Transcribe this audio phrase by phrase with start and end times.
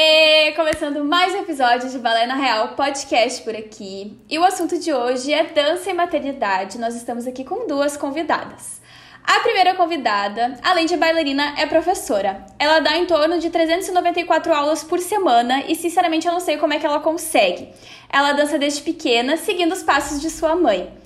[0.00, 4.16] E começando mais um episódio de Balé na Real podcast por aqui.
[4.30, 6.78] E o assunto de hoje é dança e maternidade.
[6.78, 8.80] Nós estamos aqui com duas convidadas.
[9.24, 12.46] A primeira convidada, além de bailarina, é professora.
[12.60, 16.74] Ela dá em torno de 394 aulas por semana e, sinceramente, eu não sei como
[16.74, 17.68] é que ela consegue.
[18.08, 20.96] Ela dança desde pequena, seguindo os passos de sua mãe.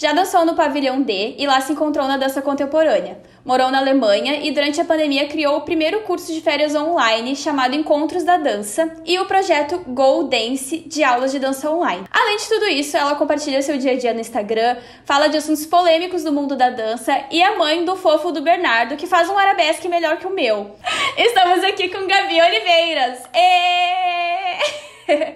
[0.00, 3.20] Já dançou no Pavilhão D e lá se encontrou na dança contemporânea.
[3.44, 7.76] Morou na Alemanha e durante a pandemia criou o primeiro curso de férias online chamado
[7.76, 12.06] Encontros da Dança e o projeto Go Dance de aulas de dança online.
[12.10, 15.66] Além de tudo isso, ela compartilha seu dia a dia no Instagram, fala de assuntos
[15.66, 19.36] polêmicos do mundo da dança e é mãe do fofo do Bernardo, que faz um
[19.36, 20.76] arabesque melhor que o meu.
[21.18, 23.18] Estamos aqui com Gabi Oliveiras.
[23.36, 23.50] E...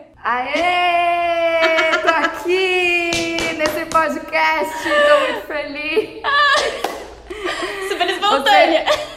[0.27, 1.98] Aê!
[2.00, 3.11] Tô aqui
[3.58, 6.22] nesse podcast, tô muito feliz.
[7.91, 8.86] Super espontânea.
[8.86, 9.14] Você...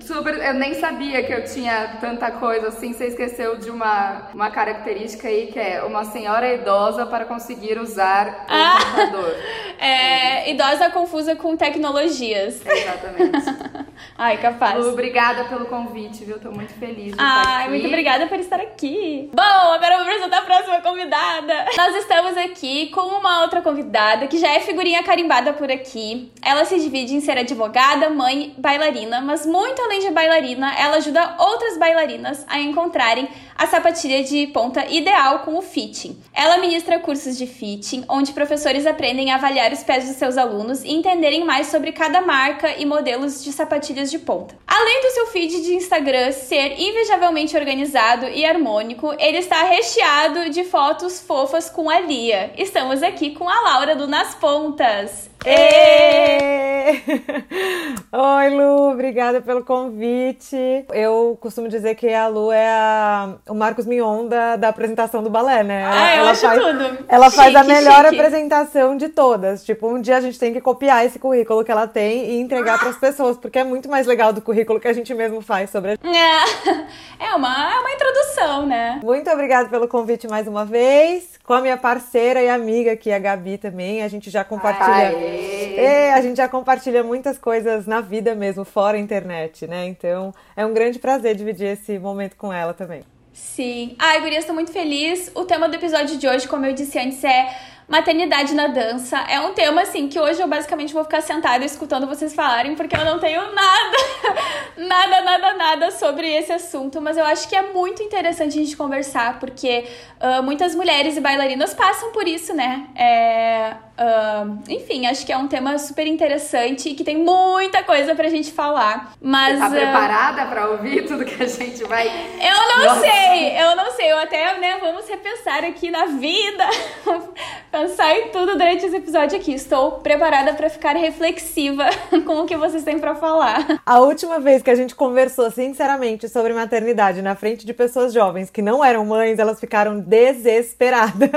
[0.00, 2.92] Super, eu nem sabia que eu tinha tanta coisa assim.
[2.92, 8.46] Você esqueceu de uma, uma característica aí que é uma senhora idosa para conseguir usar
[8.48, 9.34] o ah, computador.
[9.78, 12.62] É, idosa confusa com tecnologias.
[12.64, 13.46] Exatamente.
[14.16, 14.82] Ai, capaz.
[14.82, 16.40] Lu, obrigada pelo convite, viu?
[16.40, 19.30] Tô muito feliz Ai, muito obrigada por estar aqui.
[19.34, 21.66] Bom, agora eu vou apresentar a próxima convidada.
[21.76, 26.32] Nós estamos aqui com uma outra convidada que já é figurinha carimbada por aqui.
[26.42, 29.55] Ela se divide em ser advogada, mãe, bailarina, mas muito
[29.86, 35.56] além de bailarina, ela ajuda outras bailarinas a encontrarem a sapatilha de ponta ideal com
[35.56, 36.20] o fitting.
[36.34, 40.84] Ela ministra cursos de fitting, onde professores aprendem a avaliar os pés dos seus alunos
[40.84, 44.54] e entenderem mais sobre cada marca e modelos de sapatilhas de ponta.
[44.66, 50.64] Além do seu feed de Instagram ser invejavelmente organizado e harmônico, ele está recheado de
[50.64, 52.52] fotos fofas com a Lia.
[52.58, 55.35] Estamos aqui com a Laura do Nas Pontas.
[55.44, 56.56] Ê!
[58.12, 60.56] Oi, Lu, obrigada pelo convite.
[60.92, 65.30] Eu costumo dizer que a Lu é a, o Marcos Mion da, da apresentação do
[65.30, 65.82] balé, né?
[65.82, 66.98] Ela, ah, eu ela acho faz, tudo.
[67.08, 68.20] Ela chique, faz a melhor chique.
[68.20, 69.64] apresentação de todas.
[69.64, 72.78] Tipo, um dia a gente tem que copiar esse currículo que ela tem e entregar
[72.78, 75.70] para as pessoas, porque é muito mais legal do currículo que a gente mesmo faz
[75.70, 79.00] sobre a É, é uma, é uma introdução, né?
[79.02, 81.36] Muito obrigada pelo convite mais uma vez.
[81.44, 84.02] Com a minha parceira e amiga aqui, a Gabi também.
[84.02, 85.14] A gente já compartilha.
[85.36, 89.86] É, a gente já compartilha muitas coisas na vida mesmo, fora a internet, né?
[89.86, 93.02] Então é um grande prazer dividir esse momento com ela também.
[93.32, 93.94] Sim.
[93.98, 95.30] Ai, gurias, estou muito feliz.
[95.34, 97.54] O tema do episódio de hoje, como eu disse antes, é
[97.86, 99.18] maternidade na dança.
[99.28, 102.96] É um tema, assim, que hoje eu basicamente vou ficar sentada escutando vocês falarem, porque
[102.96, 103.96] eu não tenho nada,
[104.76, 107.00] nada, nada, nada sobre esse assunto.
[107.00, 109.84] Mas eu acho que é muito interessante a gente conversar, porque
[110.18, 112.88] uh, muitas mulheres e bailarinas passam por isso, né?
[112.96, 118.14] É, uh, enfim, acho que é um tema super interessante e que tem muita coisa
[118.14, 119.12] pra gente falar.
[119.20, 119.58] Mas.
[119.58, 122.06] Você tá preparada uh, pra ouvir tudo que a gente vai.
[122.06, 123.00] Eu não Nossa.
[123.00, 124.12] sei, eu não sei.
[124.12, 126.64] Eu até, né, vamos repensar aqui na vida.
[127.70, 129.52] pensar em tudo durante esse episódio aqui.
[129.52, 131.84] Estou preparada para ficar reflexiva
[132.24, 133.80] com o que vocês têm para falar.
[133.84, 138.50] A última vez que a gente conversou sinceramente sobre maternidade na frente de pessoas jovens
[138.50, 141.30] que não eram mães, elas ficaram desesperadas.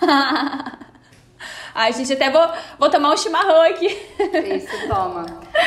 [1.78, 2.42] Ai, gente, até vou,
[2.76, 3.86] vou tomar um chimarrão aqui.
[4.52, 5.24] Isso, toma.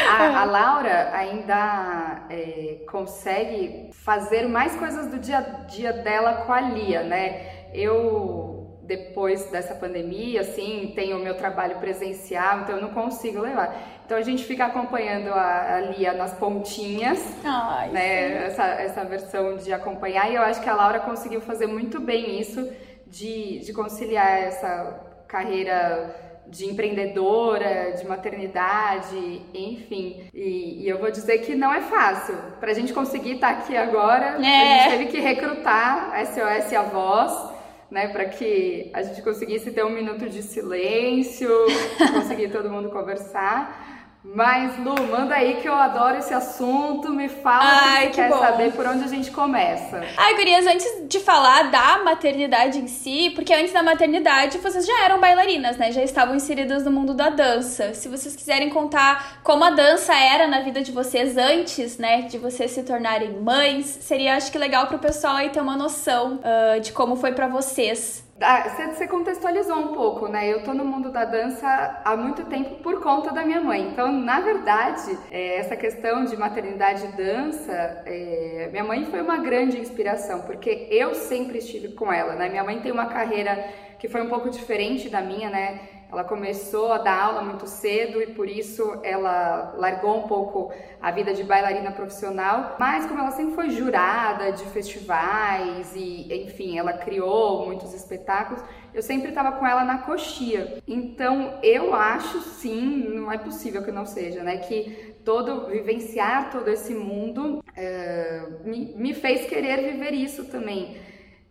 [0.09, 6.51] A, a Laura ainda é, consegue fazer mais coisas do dia a dia dela com
[6.51, 7.69] a Lia, né?
[7.73, 13.73] Eu, depois dessa pandemia, assim, tenho o meu trabalho presencial, então eu não consigo levar.
[14.05, 18.47] Então a gente fica acompanhando a, a Lia nas pontinhas, Ai, né?
[18.47, 22.37] Essa, essa versão de acompanhar, e eu acho que a Laura conseguiu fazer muito bem
[22.37, 22.69] isso,
[23.07, 26.13] de, de conciliar essa carreira
[26.45, 30.25] de empreendedora, de maternidade, enfim.
[30.33, 32.35] E, e, eu vou dizer que não é fácil.
[32.59, 34.79] Pra gente conseguir estar aqui agora, é.
[34.79, 37.51] a gente teve que recrutar a SOS Avós,
[37.89, 41.49] né, para que a gente conseguisse ter um minuto de silêncio,
[42.13, 44.00] conseguir todo mundo conversar.
[44.23, 47.09] Mas, Lu, manda aí que eu adoro esse assunto.
[47.11, 48.39] Me fala Ai, que, que quer bom.
[48.39, 49.99] saber por onde a gente começa.
[50.15, 55.05] Ai, gurias, antes de falar da maternidade em si, porque antes da maternidade vocês já
[55.05, 55.91] eram bailarinas, né?
[55.91, 57.95] Já estavam inseridas no mundo da dança.
[57.95, 62.21] Se vocês quiserem contar como a dança era na vida de vocês antes, né?
[62.23, 66.39] De vocês se tornarem mães, seria acho que legal pro pessoal aí ter uma noção
[66.43, 70.51] uh, de como foi para vocês Ah, você contextualizou um pouco, né?
[70.51, 73.89] Eu tô no mundo da dança há muito tempo por conta da minha mãe.
[73.89, 77.71] Então, na verdade, é, essa questão de maternidade e dança,
[78.05, 82.49] é, minha mãe foi uma grande inspiração, porque eu sempre estive com ela, né?
[82.49, 83.63] Minha mãe tem uma carreira
[83.99, 85.79] que foi um pouco diferente da minha, né?
[86.11, 91.09] Ela começou a dar aula muito cedo e por isso ela largou um pouco a
[91.09, 96.93] vida de bailarina profissional, mas como ela sempre foi jurada de festivais e, enfim, ela
[96.93, 98.61] criou muitos espetáculos,
[98.93, 100.81] eu sempre estava com ela na coxia.
[100.85, 106.67] Então, eu acho sim, não é possível que não seja, né, que todo vivenciar todo
[106.67, 110.97] esse mundo é, me, me fez querer viver isso também.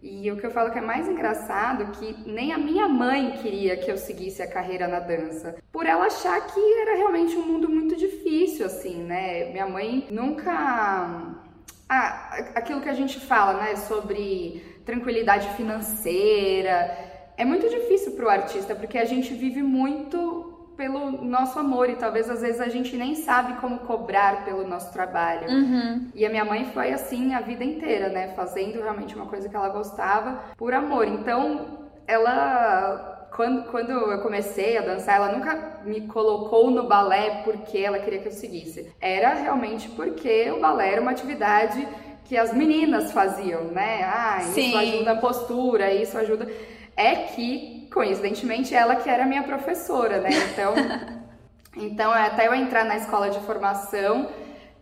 [0.03, 3.33] E o que eu falo que é mais engraçado é que nem a minha mãe
[3.43, 7.45] queria que eu seguisse a carreira na dança, por ela achar que era realmente um
[7.45, 9.51] mundo muito difícil, assim, né?
[9.51, 11.37] Minha mãe nunca.
[11.89, 16.97] Ah, aquilo que a gente fala, né, sobre tranquilidade financeira.
[17.37, 20.50] É muito difícil para o artista, porque a gente vive muito
[20.81, 24.91] pelo nosso amor e talvez às vezes a gente nem sabe como cobrar pelo nosso
[24.91, 25.47] trabalho.
[25.47, 26.09] Uhum.
[26.15, 28.29] E a minha mãe foi assim a vida inteira, né?
[28.29, 31.07] Fazendo realmente uma coisa que ela gostava por amor.
[31.07, 37.77] Então, ela quando, quando eu comecei a dançar, ela nunca me colocou no balé porque
[37.77, 38.91] ela queria que eu seguisse.
[38.99, 41.87] Era realmente porque o balé era uma atividade
[42.25, 44.03] que as meninas faziam, né?
[44.03, 44.77] Ah, isso Sim.
[44.79, 46.49] ajuda a postura, isso ajuda.
[47.03, 50.31] É que coincidentemente, ela que era minha professora, né?
[50.53, 50.75] Então,
[51.77, 54.29] então até eu entrar na escola de formação,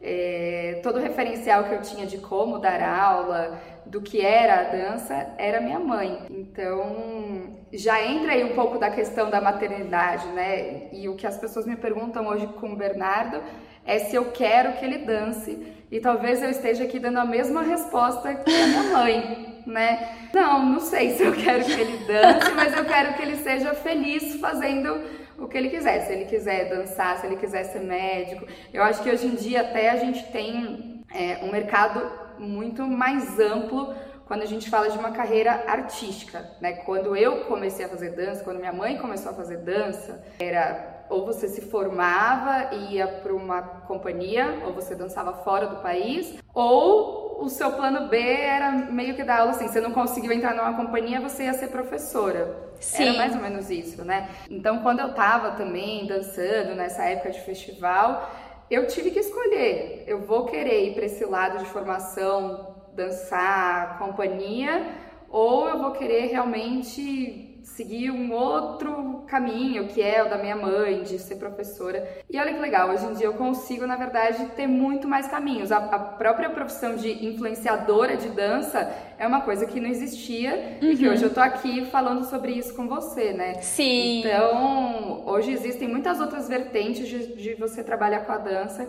[0.00, 4.65] é, todo o referencial que eu tinha de como dar aula, do que era a
[4.65, 6.26] dança, era minha mãe.
[6.31, 10.88] Então, já entra aí um pouco da questão da maternidade, né?
[10.93, 13.43] E o que as pessoas me perguntam hoje com o Bernardo
[13.88, 15.75] é se eu quero que ele dance.
[15.90, 20.29] E talvez eu esteja aqui dando a mesma resposta que a minha mãe, né?
[20.35, 23.73] Não, não sei se eu quero que ele dance, mas eu quero que ele seja
[23.73, 25.00] feliz fazendo
[25.38, 26.02] o que ele quiser.
[26.02, 28.46] Se ele quiser dançar, se ele quiser ser médico.
[28.75, 32.02] Eu acho que hoje em dia até a gente tem é, um mercado
[32.38, 33.94] muito mais amplo
[34.26, 36.73] quando a gente fala de uma carreira artística, né?
[36.85, 41.25] Quando eu comecei a fazer dança, quando minha mãe começou a fazer dança, era ou
[41.25, 47.43] você se formava e ia para uma companhia, ou você dançava fora do país, ou
[47.43, 50.75] o seu plano B era meio que dar aula assim, você não conseguiu entrar numa
[50.75, 52.69] companhia, você ia ser professora.
[52.81, 53.08] Sim.
[53.08, 54.28] Era mais ou menos isso, né?
[54.50, 58.31] Então, quando eu tava também dançando nessa época de festival,
[58.70, 60.04] eu tive que escolher.
[60.06, 64.87] Eu vou querer ir para esse lado de formação, dançar, companhia,
[65.31, 71.02] ou eu vou querer realmente seguir um outro caminho, que é o da minha mãe,
[71.02, 72.06] de ser professora.
[72.31, 75.70] E olha que legal, hoje em dia eu consigo, na verdade, ter muito mais caminhos.
[75.70, 80.90] A, a própria profissão de influenciadora de dança é uma coisa que não existia uhum.
[80.90, 81.12] e que uhum.
[81.12, 83.55] hoje eu tô aqui falando sobre isso com você, né?
[83.55, 84.20] Sim.
[84.20, 88.88] Então, hoje existem muitas outras vertentes de, de você trabalhar com a dança.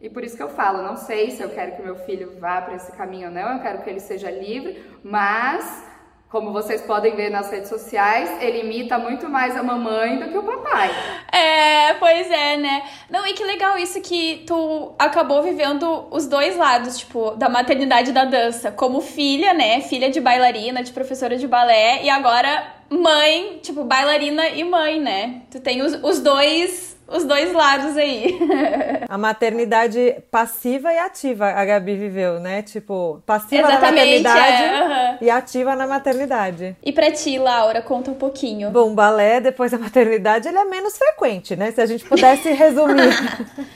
[0.00, 2.62] E por isso que eu falo, não sei se eu quero que meu filho vá
[2.62, 5.84] para esse caminho ou não, eu quero que ele seja livre, mas
[6.28, 10.36] como vocês podem ver nas redes sociais, ele imita muito mais a mamãe do que
[10.36, 10.90] o papai.
[11.32, 12.82] É, pois é, né?
[13.08, 18.10] Não, e que legal isso que tu acabou vivendo os dois lados, tipo, da maternidade
[18.10, 18.70] e da dança.
[18.70, 19.80] Como filha, né?
[19.80, 25.42] Filha de bailarina, de professora de balé, e agora mãe, tipo, bailarina e mãe, né?
[25.50, 28.38] Tu tem os, os dois os dois lados aí.
[29.08, 32.62] a maternidade passiva e ativa a Gabi viveu, né?
[32.62, 36.76] Tipo, passiva Exatamente, na maternidade é, e ativa na maternidade.
[36.82, 38.70] E pra ti, Laura, conta um pouquinho.
[38.70, 41.72] Bom, balé depois da maternidade, ele é menos frequente, né?
[41.72, 43.14] Se a gente pudesse resumir.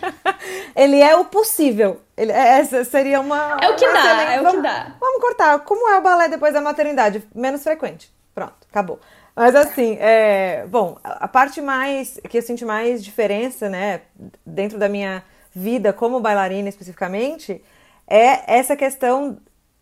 [0.76, 2.00] ele é o possível.
[2.14, 3.56] Ele, é, essa seria uma.
[3.62, 4.94] É o que dá, é vamos, o que dá.
[5.00, 5.58] Vamos cortar.
[5.60, 7.26] Como é o balé depois da maternidade?
[7.34, 8.12] Menos frequente.
[8.34, 8.98] Pronto, acabou.
[9.34, 14.02] Mas assim, é, bom, a parte mais que eu senti mais diferença, né,
[14.44, 15.22] dentro da minha
[15.54, 17.62] vida como bailarina especificamente,
[18.06, 19.38] é essa questão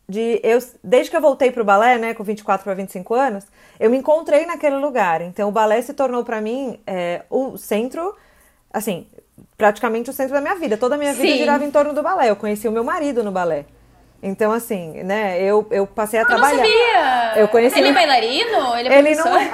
[0.08, 3.46] de eu desde que eu voltei para o balé, né, com 24 para 25 anos,
[3.78, 5.20] eu me encontrei naquele lugar.
[5.20, 8.14] Então o balé se tornou para mim é, o centro,
[8.72, 9.06] assim,
[9.56, 10.76] praticamente o centro da minha vida.
[10.76, 11.38] Toda a minha vida Sim.
[11.38, 12.30] girava em torno do balé.
[12.30, 13.64] Eu conheci o meu marido no balé.
[14.22, 16.56] Então, assim, né, eu, eu passei a eu trabalhar.
[16.58, 17.32] Não sabia.
[17.40, 18.76] Eu conheci ele é bailarino?
[18.76, 19.50] Ele é ele não, é,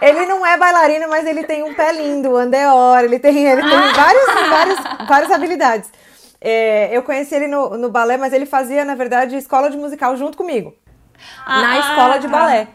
[0.00, 3.72] ele não é bailarino, mas ele tem um pé lindo, andeor, ele tem, ele tem
[3.72, 3.92] Ah.
[3.94, 5.88] vários, vários, várias habilidades.
[6.40, 10.16] É, eu conheci ele no, no balé, mas ele fazia, na verdade, escola de musical
[10.16, 10.74] junto comigo.
[11.46, 12.32] na Ah, escola de tá.
[12.36, 12.66] balé.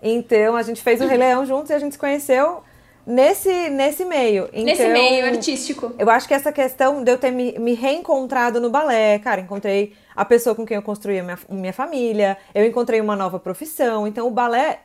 [0.00, 2.62] Então, a gente fez o Rei Leão juntos e a gente se conheceu
[3.06, 4.48] nesse, nesse meio.
[4.52, 5.94] Nesse Então, meio artístico.
[5.98, 9.94] eu acho que essa questão de eu ter me, me reencontrado no balé, cara, encontrei
[10.14, 14.06] a pessoa com quem eu construí a minha, minha família, eu encontrei uma nova profissão,
[14.06, 14.80] então o balé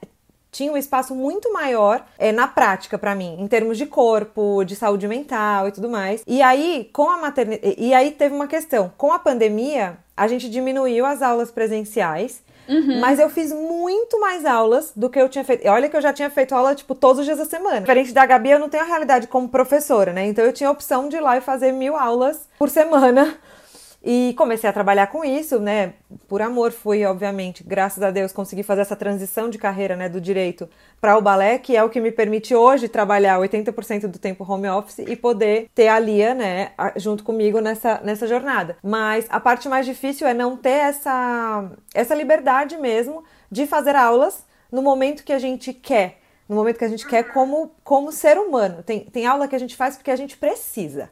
[0.51, 4.75] tinha um espaço muito maior é, na prática para mim, em termos de corpo, de
[4.75, 6.23] saúde mental e tudo mais.
[6.27, 7.75] E aí, com a maternidade.
[7.77, 8.91] E aí teve uma questão.
[8.97, 12.43] Com a pandemia, a gente diminuiu as aulas presenciais.
[12.71, 13.01] Uhum.
[13.01, 15.67] Mas eu fiz muito mais aulas do que eu tinha feito.
[15.67, 17.81] Olha que eu já tinha feito aula, tipo, todos os dias da semana.
[17.81, 20.25] Diferente da Gabi, eu não tenho a realidade como professora, né?
[20.25, 23.35] Então eu tinha a opção de ir lá e fazer mil aulas por semana
[24.03, 25.93] e comecei a trabalhar com isso, né?
[26.27, 30.19] Por amor, fui, obviamente, graças a Deus, consegui fazer essa transição de carreira, né, do
[30.19, 30.67] direito
[30.99, 34.67] para o balé, que é o que me permite hoje trabalhar 80% do tempo home
[34.69, 38.75] office e poder ter a Lia, né, junto comigo nessa, nessa jornada.
[38.81, 44.43] Mas a parte mais difícil é não ter essa, essa liberdade mesmo de fazer aulas
[44.71, 48.37] no momento que a gente quer, no momento que a gente quer como, como ser
[48.37, 48.81] humano.
[48.81, 51.09] Tem, tem aula que a gente faz porque a gente precisa.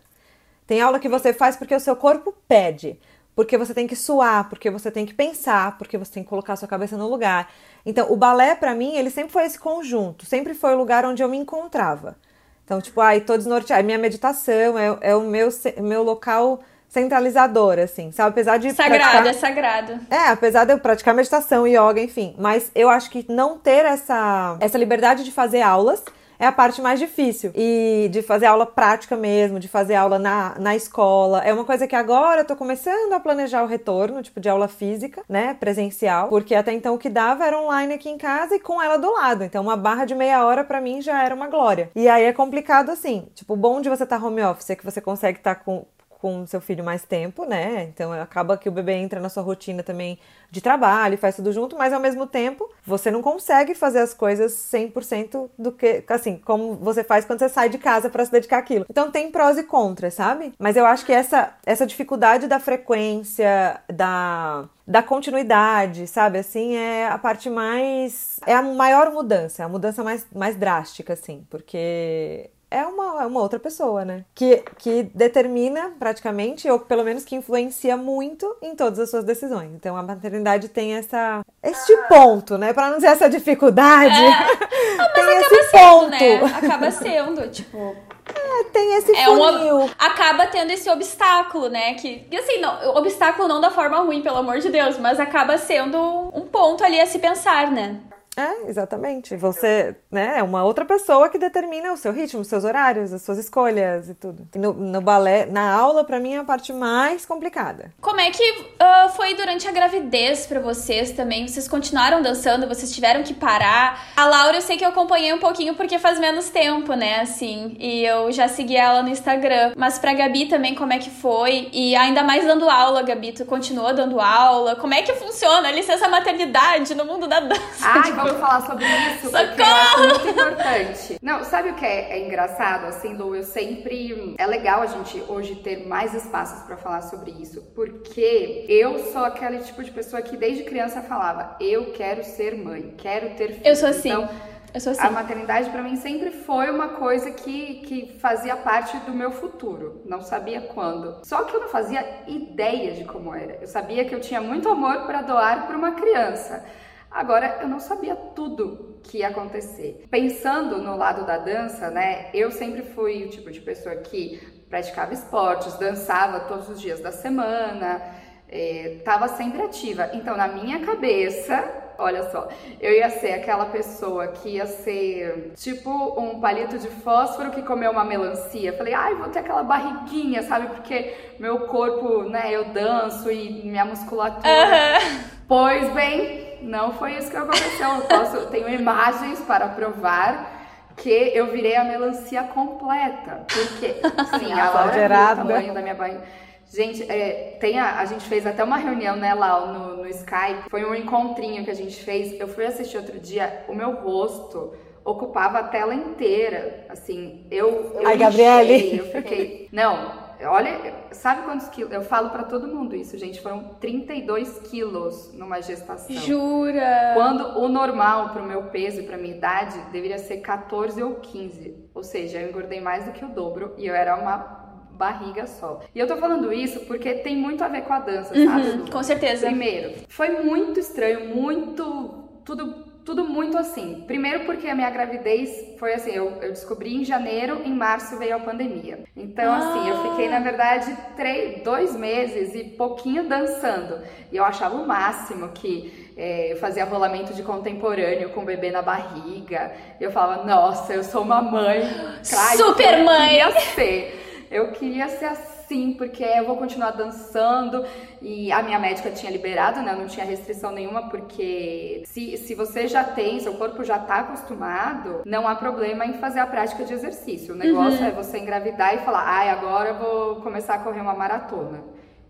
[0.70, 3.00] Tem aula que você faz porque o seu corpo pede,
[3.36, 6.54] porque você tem que suar, porque você tem que pensar, porque você tem que colocar
[6.54, 7.52] a sua cabeça no lugar.
[7.84, 11.24] Então, o balé para mim, ele sempre foi esse conjunto, sempre foi o lugar onde
[11.24, 12.16] eu me encontrava.
[12.64, 15.50] Então, tipo, ai, tô desnorteada, minha meditação é, é o meu,
[15.82, 18.30] meu local centralizador, assim, sabe?
[18.30, 18.70] Apesar de.
[18.72, 19.26] Sagrado, praticar...
[19.26, 20.00] é sagrado.
[20.08, 22.36] É, apesar de eu praticar meditação, yoga, enfim.
[22.38, 26.04] Mas eu acho que não ter essa, essa liberdade de fazer aulas
[26.40, 27.52] é a parte mais difícil.
[27.54, 31.44] E de fazer aula prática mesmo, de fazer aula na, na escola.
[31.44, 34.70] É uma coisa que agora eu tô começando a planejar o retorno, tipo, de aula
[34.70, 35.54] física, né?
[35.60, 36.30] Presencial.
[36.30, 39.12] Porque até então o que dava era online aqui em casa e com ela do
[39.12, 39.44] lado.
[39.44, 41.92] Então uma barra de meia hora para mim já era uma glória.
[41.94, 43.28] E aí é complicado assim.
[43.36, 45.62] Tipo, o bom de você estar tá home office é que você consegue estar tá
[45.62, 45.86] com
[46.20, 47.84] com seu filho mais tempo, né?
[47.84, 50.20] Então acaba que o bebê entra na sua rotina também
[50.52, 54.52] de trabalho, faz tudo junto, mas ao mesmo tempo você não consegue fazer as coisas
[54.52, 58.58] 100% do que, assim, como você faz quando você sai de casa para se dedicar
[58.58, 58.86] àquilo.
[58.90, 60.54] Então tem prós e contras, sabe?
[60.60, 66.40] Mas eu acho que essa essa dificuldade da frequência, da da continuidade, sabe?
[66.40, 68.40] Assim, é a parte mais.
[68.46, 73.60] É a maior mudança, a mudança mais, mais drástica, assim, porque é uma, uma outra
[73.60, 74.24] pessoa, né?
[74.36, 79.72] Que, que determina praticamente, ou pelo menos que influencia muito em todas as suas decisões.
[79.74, 82.74] Então a maternidade tem essa este ponto, né?
[82.74, 84.20] Para não dizer essa dificuldade.
[84.20, 84.70] É.
[85.00, 86.10] Ah, tem esse sendo, ponto.
[86.10, 86.54] Né?
[86.58, 87.96] Acaba sendo, tipo.
[88.36, 89.78] É, tem esse é funil.
[89.78, 91.94] Um, acaba tendo esse obstáculo, né?
[91.94, 95.58] Que, que assim, não, obstáculo não da forma ruim, pelo amor de Deus, mas acaba
[95.58, 95.98] sendo
[96.34, 98.00] um ponto ali a se pensar, né?
[98.40, 99.36] É, exatamente.
[99.36, 103.22] Você, né, é uma outra pessoa que determina o seu ritmo, os seus horários, as
[103.22, 104.48] suas escolhas e tudo.
[104.56, 107.92] E no, no balé, na aula, para mim é a parte mais complicada.
[108.00, 111.48] Como é que uh, foi durante a gravidez para vocês também?
[111.48, 112.68] Vocês continuaram dançando?
[112.68, 114.08] Vocês tiveram que parar?
[114.16, 117.76] A Laura, eu sei que eu acompanhei um pouquinho porque faz menos tempo, né, assim,
[117.78, 119.74] e eu já segui ela no Instagram.
[119.76, 121.70] Mas pra Gabi também, como é que foi?
[121.74, 124.76] E ainda mais dando aula, Gabi, tu continua dando aula?
[124.78, 127.62] Como é que funciona a licença maternidade no mundo da dança?
[127.82, 129.48] Ai, falar sobre isso, Socorro!
[129.48, 131.20] porque eu acho muito importante.
[131.22, 133.36] Não, sabe o que é, é, engraçado, assim, Lu?
[133.36, 134.36] Eu sempre...
[134.38, 139.24] É legal a gente hoje ter mais espaços para falar sobre isso, porque eu sou
[139.24, 143.66] aquele tipo de pessoa que desde criança falava, eu quero ser mãe, quero ter filhos.
[143.66, 144.10] Eu sou assim.
[144.10, 144.30] Então,
[144.74, 145.02] eu sou assim.
[145.02, 150.02] A maternidade para mim sempre foi uma coisa que, que fazia parte do meu futuro.
[150.06, 151.26] Não sabia quando.
[151.26, 153.58] Só que eu não fazia ideia de como era.
[153.62, 156.64] Eu sabia que eu tinha muito amor para doar para uma criança.
[157.12, 160.06] Agora, eu não sabia tudo que ia acontecer.
[160.10, 162.30] Pensando no lado da dança, né?
[162.34, 164.40] Eu sempre fui o tipo de pessoa que
[164.70, 168.02] praticava esportes, dançava todos os dias da semana,
[168.48, 170.12] estava é, sempre ativa.
[170.14, 172.48] Então, na minha cabeça, olha só,
[172.80, 175.90] eu ia ser aquela pessoa que ia ser tipo
[176.20, 178.74] um palito de fósforo que comeu uma melancia.
[178.74, 180.68] Falei, ai, vou ter aquela barriguinha, sabe?
[180.68, 184.48] Porque meu corpo, né, eu danço e minha musculatura.
[184.48, 185.20] Uhum.
[185.48, 187.88] Pois bem, não foi isso que aconteceu.
[187.88, 190.60] Eu posso, tenho imagens para provar
[190.96, 193.46] que eu virei a melancia completa.
[193.48, 193.96] Porque,
[194.40, 196.24] sim, a Laura o tamanho da minha barriga.
[196.72, 200.70] Gente, é, tem a, a gente fez até uma reunião, né, lá no, no Skype.
[200.70, 202.40] Foi um encontrinho que a gente fez.
[202.40, 204.74] Eu fui assistir outro dia, o meu rosto
[205.04, 206.86] ocupava a tela inteira.
[206.88, 207.92] Assim, eu.
[207.96, 209.00] eu Ai, Gabriele!
[209.00, 209.68] Eu fiquei.
[209.72, 211.92] Não, Olha, sabe quantos quilos?
[211.92, 213.42] Eu falo para todo mundo isso, gente.
[213.42, 216.16] Foram 32 quilos numa gestação.
[216.16, 217.12] Jura?
[217.14, 221.90] Quando o normal pro meu peso e pra minha idade deveria ser 14 ou 15.
[221.94, 224.60] Ou seja, eu engordei mais do que o dobro e eu era uma
[224.92, 225.80] barriga só.
[225.96, 228.92] E eu tô falando isso porque tem muito a ver com a dança, uhum, sabe?
[228.92, 229.48] Com certeza.
[229.48, 232.28] Primeiro, foi muito estranho, muito.
[232.44, 234.04] Tudo tudo muito assim.
[234.06, 238.36] Primeiro porque a minha gravidez foi assim, eu, eu descobri em janeiro, em março veio
[238.36, 239.04] a pandemia.
[239.16, 239.58] Então, ah.
[239.58, 244.00] assim, eu fiquei, na verdade, três, dois meses e pouquinho dançando.
[244.32, 248.72] E eu achava o máximo que é, eu fazia rolamento de contemporâneo com o bebê
[248.72, 249.72] na barriga.
[250.00, 251.82] Eu falava, nossa, eu sou uma mãe.
[252.24, 253.40] Super mãe!
[253.40, 254.48] Eu queria ser.
[254.52, 257.86] Eu queria ser assim sim, porque eu vou continuar dançando.
[258.22, 259.94] E a minha médica tinha liberado, né?
[259.94, 264.16] Eu não tinha restrição nenhuma, porque se, se você já tem, seu corpo já tá
[264.16, 267.54] acostumado, não há problema em fazer a prática de exercício.
[267.54, 268.08] O negócio uhum.
[268.08, 271.84] é você engravidar e falar, ai, agora eu vou começar a correr uma maratona.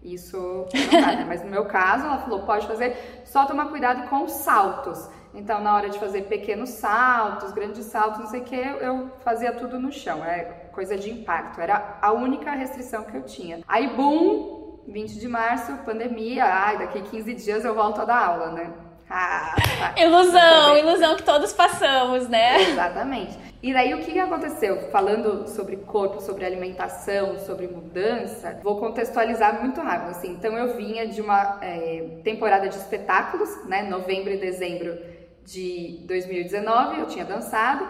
[0.03, 0.37] Isso
[0.73, 1.25] não dá, né?
[1.27, 5.09] Mas no meu caso, ela falou, pode fazer, só tomar cuidado com os saltos.
[5.33, 9.51] Então, na hora de fazer pequenos saltos, grandes saltos, não sei o que, eu fazia
[9.53, 10.25] tudo no chão.
[10.25, 11.59] É coisa de impacto.
[11.59, 13.59] Era a única restrição que eu tinha.
[13.67, 16.45] Aí, boom, 20 de março, pandemia.
[16.45, 18.71] Ai, daqui 15 dias eu volto a dar aula, né?
[19.09, 20.01] Ah, tá.
[20.01, 22.61] ilusão, ilusão que todos passamos, né?
[22.61, 23.37] Exatamente.
[23.61, 24.89] E daí o que aconteceu?
[24.89, 30.11] Falando sobre corpo, sobre alimentação, sobre mudança, vou contextualizar muito rápido.
[30.11, 30.31] Assim.
[30.31, 33.81] Então eu vinha de uma é, temporada de espetáculos, né?
[33.81, 34.97] Novembro e dezembro
[35.43, 37.85] de 2019, eu tinha dançado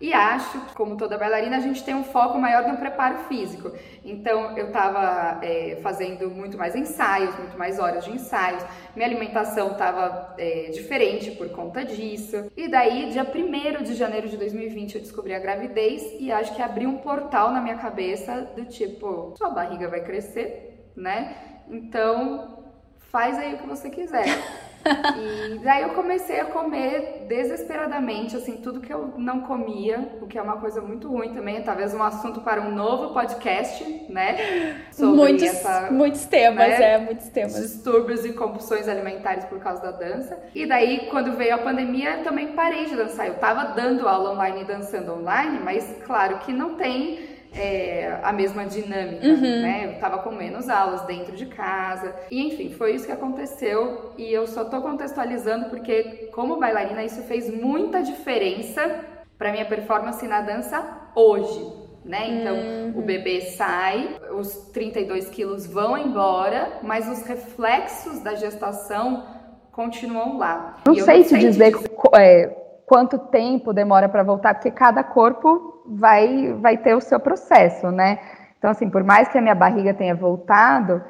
[0.00, 3.70] e acho, como toda bailarina, a gente tem um foco maior no preparo físico.
[4.02, 8.64] Então, eu estava é, fazendo muito mais ensaios, muito mais horas de ensaios.
[8.96, 12.50] Minha alimentação estava é, diferente por conta disso.
[12.56, 16.62] E daí, dia 1 de janeiro de 2020, eu descobri a gravidez e acho que
[16.62, 21.36] abriu um portal na minha cabeça do tipo: sua barriga vai crescer, né?
[21.68, 22.64] Então,
[23.10, 24.24] faz aí o que você quiser.
[24.84, 30.38] E daí eu comecei a comer desesperadamente, assim, tudo que eu não comia, o que
[30.38, 34.80] é uma coisa muito ruim também, talvez um assunto para um novo podcast, né?
[34.90, 36.94] Sobre muitos, essa, muitos temas, né?
[36.94, 37.54] é, muitos temas.
[37.54, 40.38] Distúrbios e compulsões alimentares por causa da dança.
[40.54, 43.26] E daí, quando veio a pandemia, eu também parei de dançar.
[43.26, 48.32] Eu tava dando aula online e dançando online, mas claro que não tem é, a
[48.32, 49.62] mesma dinâmica, uhum.
[49.62, 49.94] né?
[49.94, 52.14] Eu tava com menos aulas dentro de casa.
[52.30, 54.12] E enfim, foi isso que aconteceu.
[54.16, 59.04] E eu só tô contextualizando porque, como bailarina, isso fez muita diferença
[59.36, 61.80] para minha performance na dança hoje.
[62.04, 62.40] Né?
[62.40, 62.92] Então, uhum.
[62.96, 69.26] o bebê sai, os 32 quilos vão embora, mas os reflexos da gestação
[69.70, 70.78] continuam lá.
[70.86, 71.90] Não sei te dizer, dizer...
[72.16, 72.59] É,
[72.90, 78.18] quanto tempo demora para voltar, porque cada corpo vai, vai ter o seu processo, né?
[78.58, 81.00] Então, assim, por mais que a minha barriga tenha voltado,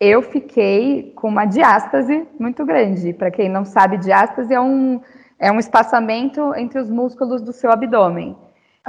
[0.00, 3.12] eu fiquei com uma diástase muito grande.
[3.12, 4.98] Para quem não sabe, diástase é um,
[5.38, 8.34] é um espaçamento entre os músculos do seu abdômen.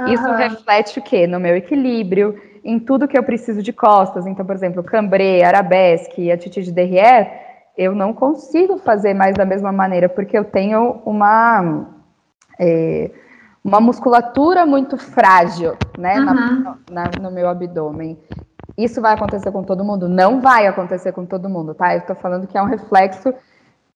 [0.00, 0.08] Uhum.
[0.08, 1.26] Isso reflete o quê?
[1.26, 2.34] No meu equilíbrio,
[2.64, 4.26] em tudo que eu preciso de costas.
[4.26, 7.30] Então, por exemplo, cambré, arabesque, atitude de derrière,
[7.76, 11.97] eu não consigo fazer mais da mesma maneira, porque eu tenho uma...
[12.58, 13.10] É,
[13.64, 16.24] uma musculatura muito frágil, né, uhum.
[16.24, 18.18] na, na, no meu abdômen.
[18.76, 20.08] Isso vai acontecer com todo mundo?
[20.08, 21.94] Não vai acontecer com todo mundo, tá?
[21.94, 23.34] Eu tô falando que é um reflexo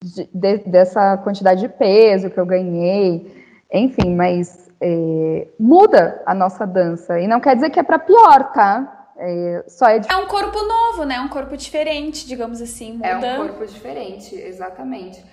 [0.03, 6.67] de, de, dessa quantidade de peso que eu ganhei, enfim, mas é, muda a nossa
[6.67, 7.21] dança.
[7.21, 9.11] E não quer dizer que é para pior, tá?
[9.17, 11.21] É, só é, é um corpo novo, né?
[11.21, 12.95] Um corpo diferente, digamos assim.
[12.95, 13.07] Muda.
[13.07, 15.25] É um corpo diferente, exatamente.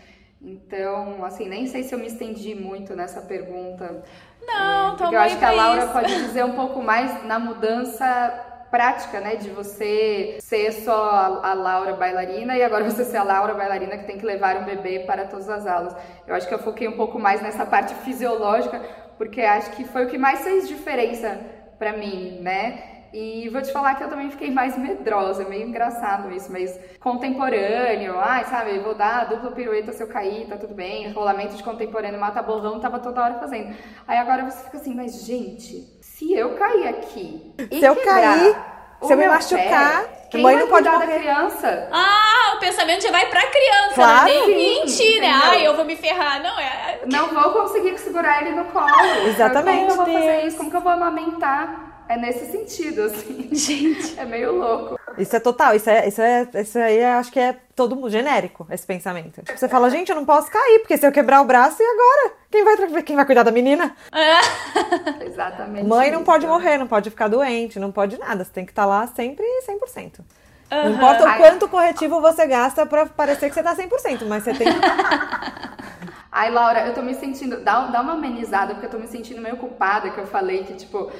[0.42, 4.04] Então, assim, nem sei se eu me estendi muito nessa pergunta.
[4.42, 5.94] Não, é, Porque eu acho que a Laura isso.
[5.94, 9.36] pode dizer um pouco mais na mudança prática, né?
[9.36, 13.98] De você ser só a, a, Laura bailarina e agora você ser a Laura bailarina
[13.98, 15.96] que tem que levar um bebê para todas as aulas.
[16.26, 18.82] Eu acho que eu foquei um pouco mais nessa parte fisiológica,
[19.18, 21.40] porque acho que foi o que mais fez diferença
[21.78, 22.89] para mim, né?
[23.14, 28.20] E vou te falar que eu também fiquei mais medrosa, meio engraçado isso, mas contemporâneo,
[28.20, 32.20] ai, sabe, vou dar dupla pirueta se eu cair, tá tudo bem, rolamento de contemporâneo,
[32.20, 33.76] mata borrão, tava toda hora fazendo.
[34.08, 38.56] Aí agora você fica assim, mas gente, se eu cair aqui se eu cair,
[39.02, 41.08] se eu me machucar, pé, quem mãe não pode morrer.
[41.08, 41.90] da criança?
[41.92, 44.26] Ah, o pensamento já vai pra criança, claro.
[44.26, 44.46] né?
[44.46, 45.32] Nem mentir, né?
[45.32, 46.42] Ai, eu vou me ferrar.
[46.42, 47.00] Não, é...
[47.06, 48.88] Não vou conseguir segurar ele no colo.
[49.28, 49.88] Exatamente.
[49.88, 50.58] Como que eu vou fazer isso?
[50.58, 51.89] Como que eu vou amamentar?
[52.10, 53.50] É nesse sentido, assim.
[53.54, 54.20] Gente.
[54.20, 55.00] É meio louco.
[55.16, 58.10] Isso é total, isso, é, isso, é, isso aí é, acho que é todo mundo
[58.10, 59.42] genérico, esse pensamento.
[59.46, 62.36] Você fala, gente, eu não posso cair, porque se eu quebrar o braço, e agora?
[62.50, 63.96] Quem vai, quem vai cuidar da menina?
[64.12, 64.40] É.
[65.24, 65.88] Exatamente.
[65.88, 68.44] Mãe não pode morrer, não pode ficar doente, não pode nada.
[68.44, 70.20] Você tem que estar lá sempre 100%.
[70.20, 70.84] Uhum.
[70.84, 74.54] Não importa o quanto corretivo você gasta pra parecer que você tá 100%, mas você
[74.54, 74.68] tem
[76.32, 77.64] Ai, Laura, eu tô me sentindo.
[77.64, 80.74] Dá, dá uma amenizada, porque eu tô me sentindo meio culpada que eu falei que,
[80.76, 81.12] tipo,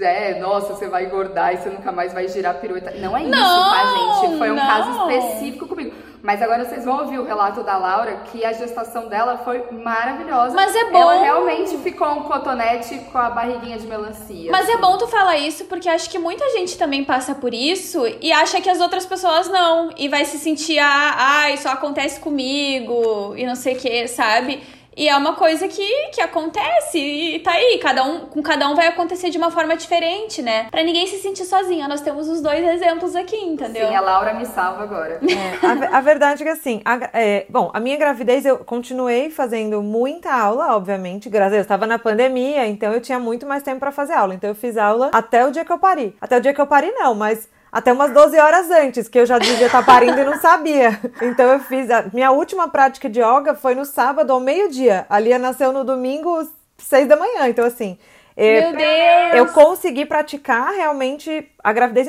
[0.00, 2.92] é, nossa, você vai engordar e você nunca mais vai girar pirueta.
[2.98, 4.38] Não é isso, não, tá, gente?
[4.38, 4.66] Foi um não.
[4.66, 5.92] caso específico comigo.
[6.22, 10.54] Mas agora vocês vão ouvir o relato da Laura, que a gestação dela foi maravilhosa.
[10.54, 11.00] Mas é bom.
[11.00, 14.50] Ela realmente ficou um cotonete com a barriguinha de melancia.
[14.52, 14.78] Mas assim.
[14.78, 18.30] é bom tu falar isso, porque acho que muita gente também passa por isso e
[18.30, 19.90] acha que as outras pessoas não.
[19.96, 24.62] E vai se sentir, ah, ai, só acontece comigo e não sei o que, sabe?
[24.96, 28.74] E é uma coisa que, que acontece e tá aí, cada um, com cada um
[28.74, 30.68] vai acontecer de uma forma diferente, né?
[30.70, 31.88] Pra ninguém se sentir sozinha.
[31.88, 33.88] Nós temos os dois exemplos aqui, entendeu?
[33.88, 35.20] Sim, a Laura me salva agora.
[35.22, 39.30] É, a, a, verdade é que assim, a, é, bom, a minha gravidez eu continuei
[39.30, 43.62] fazendo muita aula, obviamente, graças a Deus, estava na pandemia, então eu tinha muito mais
[43.62, 44.34] tempo para fazer aula.
[44.34, 46.14] Então eu fiz aula até o dia que eu pari.
[46.20, 49.24] Até o dia que eu pari, não, mas até umas 12 horas antes, que eu
[49.24, 51.00] já devia estar parindo e não sabia.
[51.22, 51.90] Então eu fiz.
[51.90, 55.06] A minha última prática de yoga foi no sábado ao meio-dia.
[55.08, 57.48] A Lia nasceu no domingo, 6 da manhã.
[57.48, 57.98] Então, assim.
[58.36, 59.34] Meu Deus!
[59.34, 62.08] Eu consegui praticar realmente a gravidez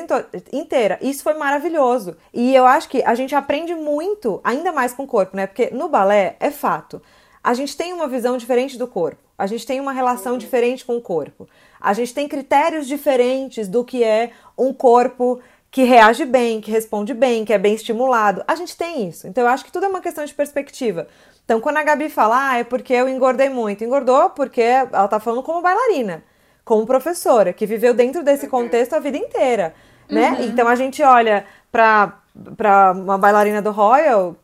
[0.52, 0.98] inteira.
[1.00, 2.16] Isso foi maravilhoso.
[2.32, 5.46] E eu acho que a gente aprende muito, ainda mais com o corpo, né?
[5.46, 7.00] Porque no balé é fato.
[7.42, 9.22] A gente tem uma visão diferente do corpo.
[9.36, 11.48] A gente tem uma relação diferente com o corpo.
[11.80, 15.40] A gente tem critérios diferentes do que é um corpo
[15.74, 18.44] que reage bem, que responde bem, que é bem estimulado.
[18.46, 19.26] A gente tem isso.
[19.26, 21.08] Então eu acho que tudo é uma questão de perspectiva.
[21.44, 25.18] Então quando a Gabi fala, ah, é porque eu engordei muito, engordou porque ela tá
[25.18, 26.22] falando como bailarina,
[26.64, 29.74] como professora, que viveu dentro desse contexto a vida inteira,
[30.08, 30.36] né?
[30.38, 30.44] Uhum.
[30.44, 32.20] Então a gente olha para
[32.56, 34.36] para uma bailarina do Royal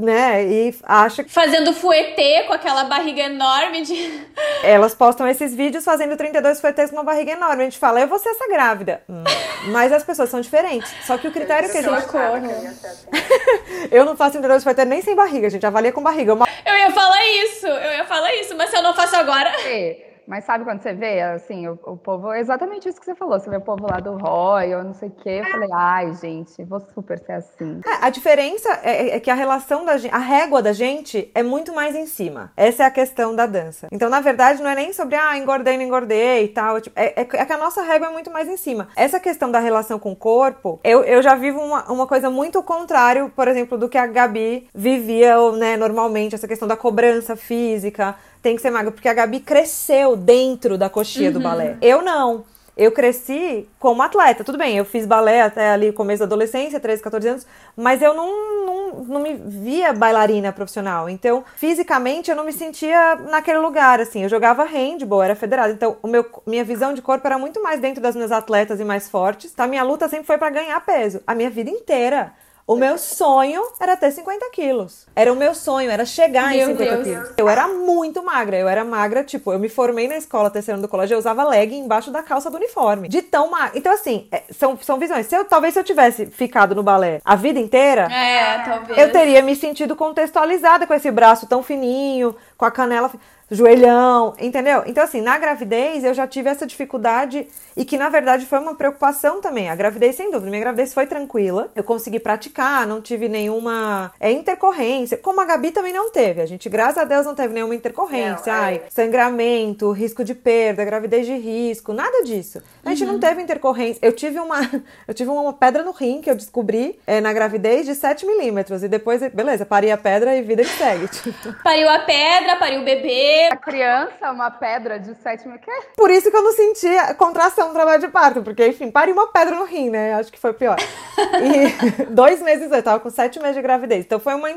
[0.00, 0.44] né?
[0.44, 1.30] E acha que.
[1.30, 4.26] Fazendo fuetê com aquela barriga enorme de.
[4.62, 7.62] Elas postam esses vídeos fazendo 32 fuetês com uma barriga enorme.
[7.62, 9.02] A gente fala, eu vou ser essa grávida.
[9.08, 9.24] Hum.
[9.66, 10.90] Mas as pessoas são diferentes.
[11.06, 11.90] Só que o critério que a gente.
[13.90, 16.32] eu não faço 32 fuetês nem sem barriga, a gente avalia com barriga.
[16.32, 19.50] Eu ia falar isso, eu ia falar isso, mas se eu não faço agora.
[19.66, 20.09] É.
[20.30, 23.50] Mas sabe quando você vê, assim, o, o povo, exatamente isso que você falou, você
[23.50, 26.62] vê o povo lá do Roy, ou não sei o quê, eu falei, ai, gente,
[26.62, 27.80] vou super ser assim.
[27.84, 31.42] É, a diferença é, é, que a relação da gente, a régua da gente é
[31.42, 32.52] muito mais em cima.
[32.56, 33.88] Essa é a questão da dança.
[33.90, 36.80] Então, na verdade, não é nem sobre, ah, engordei, não engordei e tal.
[36.80, 38.86] Tipo, é, é, é, que a nossa régua é muito mais em cima.
[38.94, 42.62] Essa questão da relação com o corpo, eu, eu já vivo uma, uma coisa muito
[42.62, 48.14] contrário, por exemplo, do que a Gabi vivia, né, normalmente, essa questão da cobrança física,
[48.42, 51.34] tem que ser magra, porque a Gabi cresceu dentro da coxinha uhum.
[51.34, 51.76] do balé.
[51.80, 52.44] Eu não.
[52.76, 57.02] Eu cresci como atleta, tudo bem, eu fiz balé até ali começo da adolescência, 13,
[57.02, 61.06] 14 anos, mas eu não, não, não me via bailarina profissional.
[61.06, 64.22] Então, fisicamente, eu não me sentia naquele lugar, assim.
[64.22, 65.72] Eu jogava handball, era federada.
[65.74, 68.84] Então, o meu, minha visão de corpo era muito mais dentro das minhas atletas e
[68.84, 69.52] mais fortes.
[69.52, 69.66] Tá?
[69.66, 72.32] Minha luta sempre foi para ganhar peso, a minha vida inteira.
[72.70, 75.04] O meu sonho era ter 50 quilos.
[75.16, 77.02] Era o meu sonho, era chegar meu em 50 Deus.
[77.02, 77.32] quilos.
[77.36, 78.56] Eu era muito magra.
[78.56, 81.74] Eu era magra, tipo, eu me formei na escola terceira do colégio, eu usava leg
[81.74, 83.08] embaixo da calça do uniforme.
[83.08, 83.76] De tão magra.
[83.76, 85.26] Então, assim, é, são, são visões.
[85.26, 88.98] Se eu, talvez se eu tivesse ficado no balé a vida inteira, é, talvez.
[89.00, 93.10] eu teria me sentido contextualizada com esse braço tão fininho, com a canela
[93.50, 94.84] joelhão, entendeu?
[94.86, 98.74] Então, assim, na gravidez eu já tive essa dificuldade e que na verdade foi uma
[98.74, 99.68] preocupação também.
[99.68, 104.30] A gravidez, sem dúvida, minha gravidez foi tranquila, eu consegui praticar, não tive nenhuma é,
[104.30, 106.40] intercorrência, como a Gabi também não teve.
[106.40, 108.64] A gente, graças a Deus, não teve nenhuma intercorrência, não, é...
[108.64, 112.62] ai, sangramento, risco de perda, gravidez de risco, nada disso.
[112.84, 113.12] A gente uhum.
[113.12, 113.98] não teve intercorrência.
[114.02, 114.60] Eu tive uma,
[115.08, 118.82] eu tive uma pedra no rim que eu descobri é, na gravidez de 7 milímetros
[118.82, 121.08] e depois, beleza, parei a pedra e vida que segue.
[121.20, 121.52] Tipo.
[121.62, 125.58] Pariu a pedra, pariu o bebê, a criança, uma pedra de 7 mil.
[125.58, 125.70] Que?
[125.96, 129.28] Por isso que eu não sentia contração no trabalho de parto, porque, enfim, parei uma
[129.28, 130.14] pedra no rim, né?
[130.14, 130.76] Acho que foi pior.
[131.18, 134.04] E dois meses eu tava com sete meses de gravidez.
[134.04, 134.48] Então foi uma,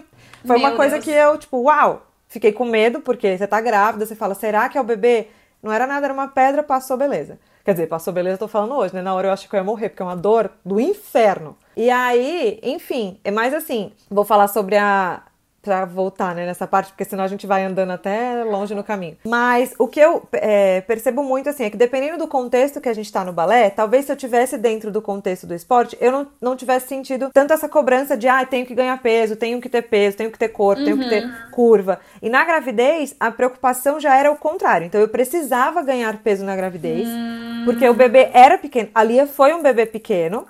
[0.45, 1.05] foi uma coisa Deus.
[1.05, 2.07] que eu, tipo, uau!
[2.27, 5.27] Fiquei com medo, porque você tá grávida, você fala, será que é o bebê?
[5.61, 7.37] Não era nada, era uma pedra, passou, beleza.
[7.63, 9.01] Quer dizer, passou beleza, eu tô falando hoje, né?
[9.01, 11.55] Na hora eu achei que eu ia morrer, porque é uma dor do inferno.
[11.77, 15.21] E aí, enfim, é mais assim, vou falar sobre a,
[15.63, 19.17] para voltar né, nessa parte, porque senão a gente vai andando até longe no caminho.
[19.26, 22.93] Mas o que eu é, percebo muito assim é que dependendo do contexto que a
[22.93, 26.28] gente está no balé, talvez se eu tivesse dentro do contexto do esporte, eu não,
[26.41, 29.84] não tivesse sentido tanto essa cobrança de ah, tenho que ganhar peso, tenho que ter
[29.84, 30.86] peso, tenho que ter corpo, uhum.
[30.86, 31.52] tenho que ter uhum.
[31.52, 31.99] curva.
[32.21, 34.86] E na gravidez, a preocupação já era o contrário.
[34.86, 37.62] Então eu precisava ganhar peso na gravidez, uhum.
[37.63, 38.89] porque o bebê era pequeno.
[38.93, 40.45] A Lia foi um bebê pequeno,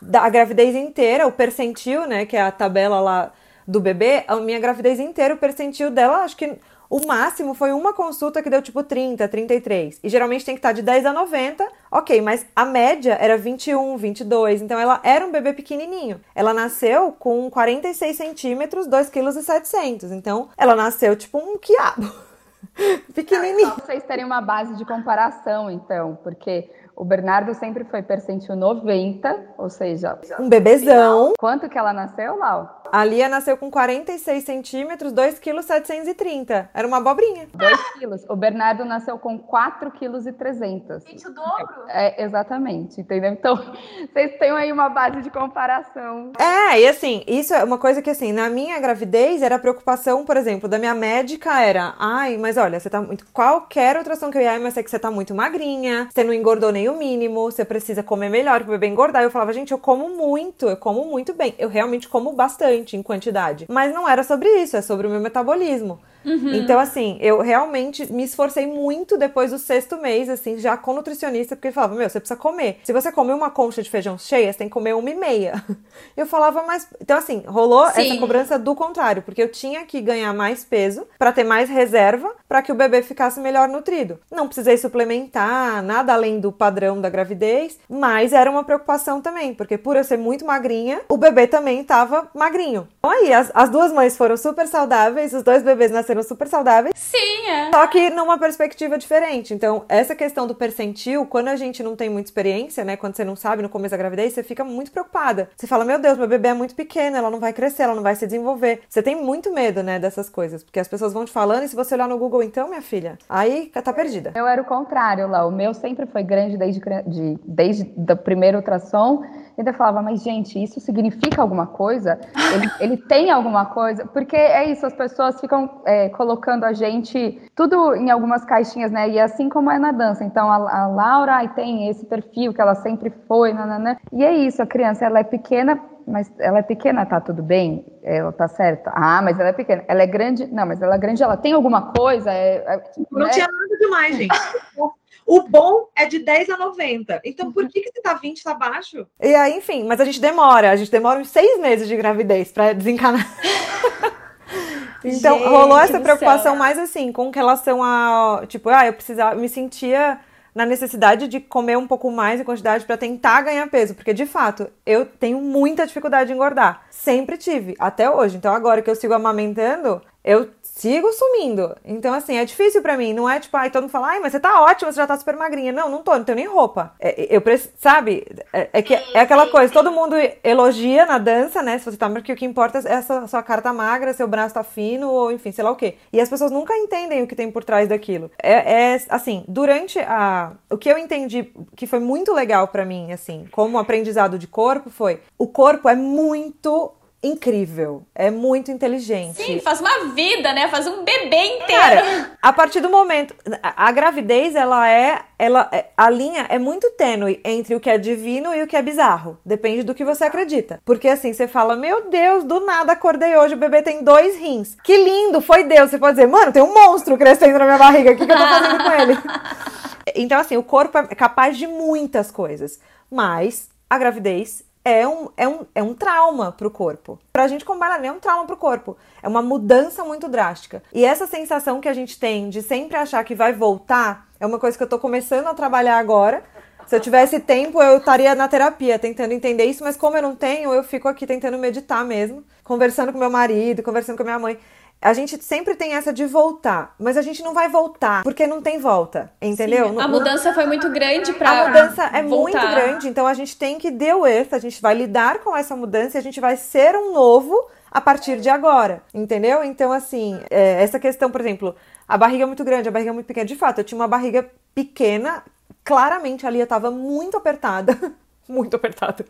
[0.00, 3.32] da gravidez inteira, o percentil, né, que é a tabela lá
[3.68, 7.92] do bebê, a minha gravidez inteira, o percentil dela, acho que o máximo foi uma
[7.92, 10.00] consulta que deu tipo 30, 33.
[10.02, 13.98] E geralmente tem que estar de 10 a 90, ok, mas a média era 21,
[13.98, 14.62] 22.
[14.62, 16.18] Então ela era um bebê pequenininho.
[16.34, 20.14] Ela nasceu com 46 centímetros, 2,7 kg.
[20.14, 22.10] Então ela nasceu tipo um quiabo.
[23.14, 23.70] Pequenininho.
[23.72, 29.54] Pra vocês terem uma base de comparação, então, porque o Bernardo sempre foi percentil 90,
[29.56, 31.32] ou seja, um bebezão.
[31.38, 32.82] Quanto que ela nasceu, Lau?
[32.90, 36.70] A Lia nasceu com 46 centímetros, 2 quilos 730.
[36.74, 37.46] Era uma abobrinha.
[37.54, 38.24] 2 quilos.
[38.28, 41.04] O Bernardo nasceu com 4 quilos e 300.
[41.04, 41.84] Gente, o dobro.
[41.88, 43.30] É, exatamente, entendeu?
[43.30, 43.56] Então,
[44.12, 46.32] vocês têm aí uma base de comparação.
[46.38, 50.24] É, e assim, isso é uma coisa que assim, na minha gravidez era a preocupação,
[50.24, 53.24] por exemplo, da minha médica era, ai, mas olha, você tá muito.
[53.32, 56.72] Qualquer ultrassom que eu ia, mas é que você tá muito magrinha, você não engordou
[56.72, 59.22] nem o mínimo, você precisa comer melhor pro bebê engordar.
[59.22, 61.54] Eu falava, gente, eu como muito, eu como muito bem.
[61.58, 63.66] Eu realmente como bastante em quantidade.
[63.68, 66.00] Mas não era sobre isso, é sobre o meu metabolismo.
[66.24, 66.54] Uhum.
[66.54, 71.56] Então, assim, eu realmente me esforcei muito depois do sexto mês, assim, já com nutricionista,
[71.56, 72.80] porque ele falava, meu, você precisa comer.
[72.84, 75.62] Se você comer uma concha de feijão cheia, você tem que comer uma e meia.
[76.16, 76.86] Eu falava, mas.
[77.00, 78.02] Então, assim, rolou Sim.
[78.02, 82.34] essa cobrança do contrário, porque eu tinha que ganhar mais peso para ter mais reserva
[82.48, 84.18] para que o bebê ficasse melhor nutrido.
[84.30, 89.78] Não precisei suplementar, nada além do padrão da gravidez, mas era uma preocupação também, porque
[89.78, 92.88] por eu ser muito magrinha, o bebê também tava magrinho.
[92.98, 96.48] Então, aí, as, as duas mães foram super saudáveis, os dois bebês nasceram nasceram super
[96.48, 96.94] saudáveis.
[96.96, 97.70] Sim, é.
[97.70, 99.52] Só que numa perspectiva diferente.
[99.52, 102.96] Então, essa questão do percentil, quando a gente não tem muita experiência, né?
[102.96, 105.50] Quando você não sabe no começo da gravidez, você fica muito preocupada.
[105.56, 108.02] Você fala, meu Deus, meu bebê é muito pequeno, ela não vai crescer, ela não
[108.02, 108.80] vai se desenvolver.
[108.88, 110.62] Você tem muito medo, né, dessas coisas.
[110.62, 113.18] Porque as pessoas vão te falando, e se você olhar no Google, então, minha filha,
[113.28, 114.32] aí tá perdida.
[114.34, 115.46] Eu era o contrário, lá.
[115.46, 119.22] O meu sempre foi grande desde, de, desde o primeiro ultrassom.
[119.58, 122.18] E eu falava, mas gente, isso significa alguma coisa?
[122.54, 124.06] Ele, ele tem alguma coisa?
[124.06, 129.10] Porque é isso, as pessoas ficam é, colocando a gente tudo em algumas caixinhas, né?
[129.10, 130.22] E assim como é na dança.
[130.22, 133.96] Então, a, a Laura ai, tem esse perfil que ela sempre foi, nananã.
[134.12, 137.84] E é isso, a criança, ela é pequena, mas ela é pequena, tá tudo bem?
[138.02, 138.92] Ela tá certa?
[138.94, 139.84] Ah, mas ela é pequena.
[139.88, 140.46] Ela é grande?
[140.46, 142.32] Não, mas ela é grande, ela tem alguma coisa?
[142.32, 143.30] É, é, não é...
[143.30, 144.36] tinha nada demais, gente.
[145.28, 147.20] O bom é de 10 a 90.
[147.22, 149.06] Então, por que, que você tá 20 tá baixo?
[149.22, 150.70] E aí, enfim, mas a gente demora.
[150.70, 153.28] A gente demora uns seis meses de gravidez para desencanar.
[155.04, 156.56] então, gente rolou essa preocupação céu.
[156.56, 158.44] mais assim, com relação a.
[158.48, 159.34] Tipo, ah, eu precisava.
[159.34, 160.18] Eu me sentia
[160.54, 164.24] na necessidade de comer um pouco mais em quantidade para tentar ganhar peso, porque de
[164.24, 166.86] fato eu tenho muita dificuldade de engordar.
[166.88, 168.38] Sempre tive, até hoje.
[168.38, 171.76] Então agora que eu sigo amamentando, eu sigo sumindo.
[171.84, 173.12] Então, assim, é difícil para mim.
[173.12, 175.16] Não é tipo, ai, todo mundo fala, ai, mas você tá ótima, você já tá
[175.16, 175.72] super magrinha.
[175.72, 176.94] Não, não tô, não tenho nem roupa.
[177.00, 178.24] É, eu preciso, sabe?
[178.52, 180.14] É, é, que é aquela coisa, todo mundo
[180.44, 181.78] elogia na dança, né?
[181.78, 184.54] Se você tá, porque o que importa é essa sua cara tá magra, seu braço
[184.54, 185.96] tá fino, ou enfim, sei lá o quê.
[186.12, 188.30] E as pessoas nunca entendem o que tem por trás daquilo.
[188.40, 190.52] É, é assim, durante a.
[190.70, 194.90] O que eu entendi que foi muito legal para mim, assim, como aprendizado de corpo,
[194.90, 199.42] foi o corpo é muito incrível, é muito inteligente.
[199.42, 200.68] Sim, faz uma vida, né?
[200.68, 201.66] Faz um bebê inteiro.
[201.66, 206.58] Cara, a partir do momento, a, a gravidez, ela é, ela, é, a linha é
[206.58, 209.36] muito tênue entre o que é divino e o que é bizarro.
[209.44, 210.80] Depende do que você acredita.
[210.84, 214.76] Porque assim, você fala, meu Deus, do nada acordei hoje, o bebê tem dois rins.
[214.84, 215.90] Que lindo, foi Deus.
[215.90, 218.36] Você pode dizer, mano, tem um monstro crescendo na minha barriga, o que, que eu
[218.36, 219.18] tô fazendo com ele?
[220.14, 225.48] Então assim, o corpo é capaz de muitas coisas, mas a gravidez é um, é
[225.48, 227.18] um, é um trauma pro corpo.
[227.32, 228.96] Pra gente como bailarina é um trauma pro corpo.
[229.22, 230.82] É uma mudança muito drástica.
[230.92, 234.58] E essa sensação que a gente tem de sempre achar que vai voltar é uma
[234.58, 236.42] coisa que eu tô começando a trabalhar agora.
[236.86, 240.34] Se eu tivesse tempo, eu estaria na terapia tentando entender isso, mas como eu não
[240.34, 244.58] tenho, eu fico aqui tentando meditar mesmo, conversando com meu marido, conversando com minha mãe.
[245.00, 248.60] A gente sempre tem essa de voltar, mas a gente não vai voltar porque não
[248.60, 249.90] tem volta, entendeu?
[249.90, 252.60] Sim, a mudança foi muito grande para A mudança é voltar.
[252.62, 255.76] muito grande, então a gente tem que deal with, a gente vai lidar com essa
[255.76, 259.62] mudança e a gente vai ser um novo a partir de agora, entendeu?
[259.62, 263.14] Então, assim, é, essa questão, por exemplo, a barriga é muito grande, a barriga é
[263.14, 263.46] muito pequena.
[263.46, 265.42] De fato, eu tinha uma barriga pequena,
[265.84, 267.96] claramente a Lia estava muito apertada,
[268.48, 269.24] muito apertada.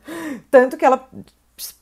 [0.51, 1.09] Tanto que ela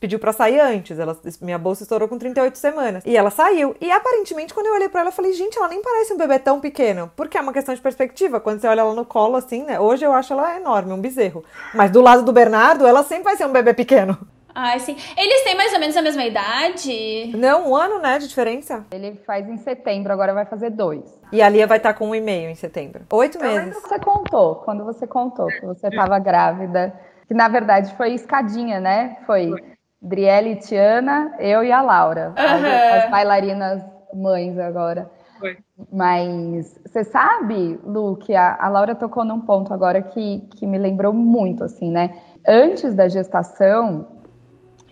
[0.01, 0.99] pediu para sair antes.
[0.99, 3.05] Ela, minha bolsa estourou com 38 semanas.
[3.07, 3.77] E ela saiu.
[3.81, 6.39] E aparentemente, quando eu olhei para ela, eu falei, gente, ela nem parece um bebê
[6.39, 7.11] tão pequeno.
[7.17, 8.41] Porque é uma questão de perspectiva.
[8.41, 9.79] Quando você olha ela no colo, assim, né?
[9.79, 11.45] Hoje eu acho ela enorme, um bezerro.
[11.75, 14.19] Mas do lado do Bernardo, ela sempre vai ser um bebê pequeno.
[14.59, 14.97] Ai, sim.
[15.19, 17.31] Eles têm mais ou menos a mesma idade?
[17.37, 18.87] Não, um ano, né, de diferença.
[18.91, 21.05] Ele faz em setembro, agora vai fazer dois.
[21.31, 23.03] E a Lia vai estar com um e meio em setembro.
[23.13, 23.75] Oito meses.
[23.75, 26.91] Quando você contou, quando você contou que você estava grávida
[27.27, 29.19] que na verdade foi escadinha, né?
[29.27, 29.77] Foi, foi.
[30.01, 32.45] Driele e Tiana, eu e a Laura, uhum.
[32.45, 33.83] as, as, bailarinas
[34.15, 35.11] mães agora.
[35.39, 35.57] Foi.
[35.93, 40.79] Mas você sabe, Lu, que a, a, Laura tocou num ponto agora que, que me
[40.79, 42.17] lembrou muito, assim, né?
[42.47, 44.07] Antes da gestação,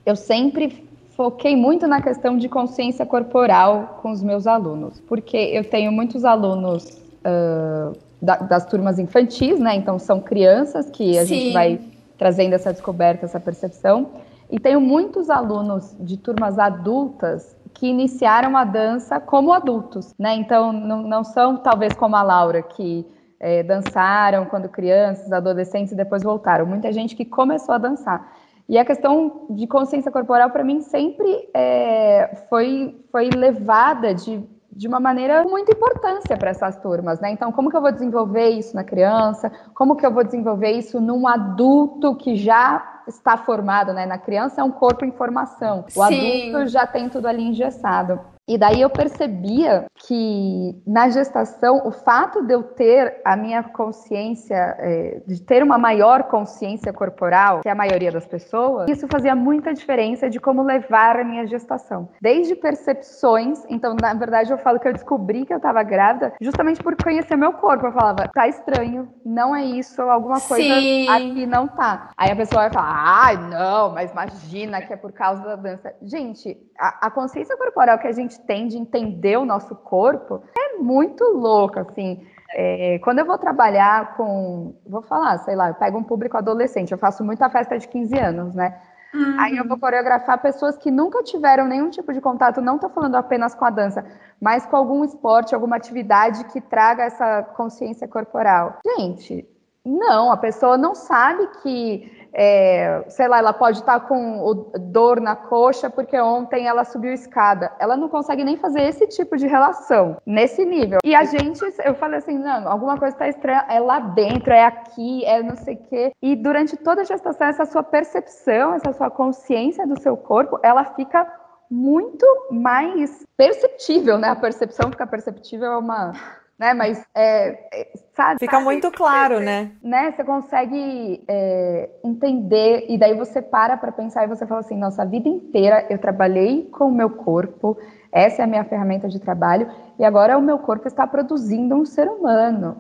[0.05, 5.65] eu sempre foquei muito na questão de consciência corporal com os meus alunos, porque eu
[5.65, 9.77] tenho muitos alunos uh, da, das turmas infantis, né?
[9.77, 11.35] Então são crianças que a Sim.
[11.35, 11.81] gente vai
[12.25, 14.13] trazendo essa descoberta, essa percepção.
[14.51, 20.35] E tenho muitos alunos de turmas adultas que iniciaram a dança como adultos, né?
[20.35, 23.07] Então, não, não são talvez como a Laura, que
[23.39, 26.65] é, dançaram quando crianças, adolescentes e depois voltaram.
[26.65, 28.33] Muita gente que começou a dançar.
[28.67, 34.43] E a questão de consciência corporal, para mim, sempre é, foi, foi levada de,
[34.77, 37.31] de uma maneira com muita importância para essas turmas, né?
[37.31, 39.51] Então, como que eu vou desenvolver isso na criança?
[39.75, 44.07] Como que eu vou desenvolver isso num adulto que já está formado, né?
[44.07, 45.85] Na criança é um corpo em formação.
[45.95, 46.51] O Sim.
[46.51, 48.21] adulto já tem tudo ali engessado.
[48.47, 54.77] E daí eu percebia que na gestação, o fato de eu ter a minha consciência,
[54.79, 59.73] é, de ter uma maior consciência corporal que a maioria das pessoas, isso fazia muita
[59.73, 62.11] diferença de como levar a minha gestação.
[62.21, 66.83] Desde percepções, então na verdade eu falo que eu descobri que eu estava grávida justamente
[66.83, 67.87] por conhecer meu corpo.
[67.87, 71.09] Eu falava, tá estranho, não é isso, alguma coisa Sim.
[71.09, 72.11] aqui não tá.
[72.17, 75.95] Aí a pessoa vai falar, ai não, mas imagina que é por causa da dança.
[76.03, 80.79] Gente, a, a consciência corporal que a gente tem de entender o nosso corpo é
[80.79, 82.27] muito louca, assim.
[82.57, 86.93] É, quando eu vou trabalhar com, vou falar, sei lá, eu pego um público adolescente,
[86.93, 88.81] eu faço muita festa de 15 anos, né?
[89.13, 89.37] Uhum.
[89.39, 93.15] Aí eu vou coreografar pessoas que nunca tiveram nenhum tipo de contato, não estou falando
[93.15, 94.05] apenas com a dança,
[94.41, 98.79] mas com algum esporte, alguma atividade que traga essa consciência corporal.
[98.99, 99.49] Gente,
[99.85, 105.37] não, a pessoa não sabe que é, sei lá, ela pode estar com dor na
[105.37, 107.71] coxa porque ontem ela subiu escada.
[107.79, 110.99] Ela não consegue nem fazer esse tipo de relação nesse nível.
[111.05, 114.65] E a gente, eu falei assim, não, alguma coisa está estranha, é lá dentro, é
[114.65, 116.13] aqui, é não sei o quê.
[116.21, 120.85] E durante toda a gestação, essa sua percepção, essa sua consciência do seu corpo, ela
[120.85, 121.33] fica
[121.71, 124.29] muito mais perceptível, né?
[124.29, 126.13] A percepção fica perceptível é uma
[126.59, 126.73] né?
[126.73, 129.73] Mas é, é, sabe, fica sabe, muito claro, você, né?
[129.83, 130.13] né?
[130.13, 135.03] Você consegue é, entender e daí você para para pensar e você fala assim: nossa,
[135.03, 137.77] a vida inteira eu trabalhei com o meu corpo,
[138.13, 141.85] essa é a minha ferramenta de trabalho e agora o meu corpo está produzindo um
[141.85, 142.77] ser humano.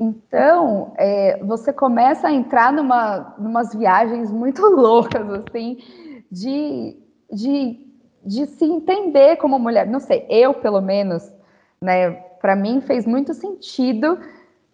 [0.00, 5.78] Então, é, você começa a entrar numa numas viagens muito loucas, assim,
[6.30, 6.94] de,
[7.32, 7.80] de,
[8.22, 9.86] de se entender como mulher.
[9.86, 11.32] Não sei, eu, pelo menos,
[11.80, 14.18] né, para mim fez muito sentido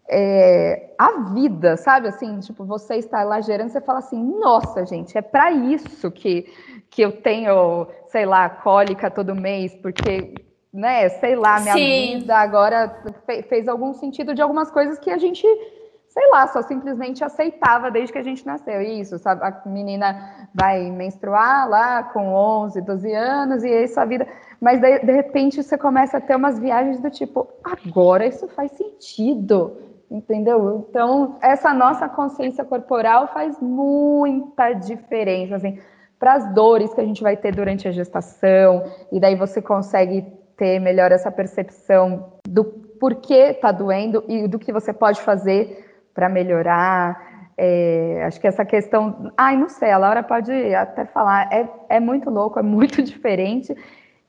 [0.09, 2.09] é, a vida, sabe?
[2.09, 6.47] Assim, tipo, você está lá gerando, você fala assim, nossa, gente, é para isso que,
[6.91, 10.35] que eu tenho, sei lá, cólica todo mês, porque,
[10.73, 12.19] né, sei lá, minha Sim.
[12.19, 13.03] vida agora
[13.49, 15.47] fez algum sentido de algumas coisas que a gente
[16.15, 18.81] sei lá, só simplesmente aceitava desde que a gente nasceu.
[18.81, 19.43] Isso, sabe?
[19.43, 24.25] A menina vai menstruar lá com 11, 12 anos e aí sua vida.
[24.61, 28.71] Mas de, de repente você começa a ter umas viagens do tipo, agora isso faz
[28.71, 29.77] sentido.
[30.09, 30.87] Entendeu?
[30.89, 35.81] Então, essa nossa consciência corporal faz muita diferença, assim,
[36.21, 40.23] para as dores que a gente vai ter durante a gestação, e daí você consegue
[40.57, 46.29] ter melhor essa percepção do porquê tá doendo e do que você pode fazer para
[46.29, 47.51] melhorar.
[47.57, 49.33] É, acho que essa questão.
[49.37, 53.75] Ai, não sei, a Laura pode até falar, é, é muito louco, é muito diferente.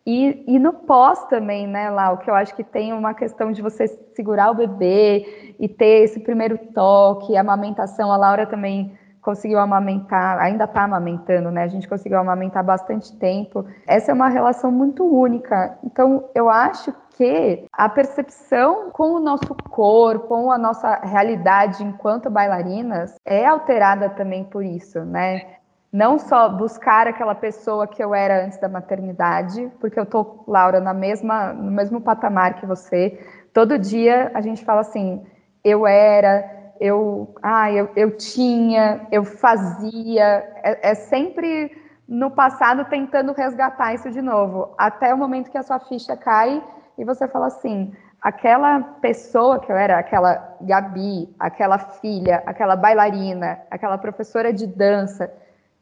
[0.08, 3.60] E, e no pós também, né, Lau, que eu acho que tem uma questão de
[3.60, 8.12] você segurar o bebê e ter esse primeiro toque, a amamentação.
[8.12, 11.64] A Laura também conseguiu amamentar, ainda está amamentando, né?
[11.64, 13.66] A gente conseguiu amamentar bastante tempo.
[13.88, 15.80] Essa é uma relação muito única.
[15.84, 22.30] Então, eu acho que a percepção com o nosso corpo, com a nossa realidade enquanto
[22.30, 25.56] bailarinas, é alterada também por isso, né?
[25.92, 30.80] Não só buscar aquela pessoa que eu era antes da maternidade, porque eu tô, Laura,
[30.80, 33.18] na mesma, no mesmo patamar que você.
[33.54, 35.26] Todo dia a gente fala assim,
[35.64, 40.26] eu era, eu, ah, eu, eu tinha, eu fazia.
[40.64, 41.72] É, é sempre
[42.08, 46.64] no passado tentando resgatar isso de novo, até o momento que a sua ficha cai
[46.98, 53.60] e você fala assim: aquela pessoa que eu era, aquela Gabi, aquela filha, aquela bailarina,
[53.70, 55.32] aquela professora de dança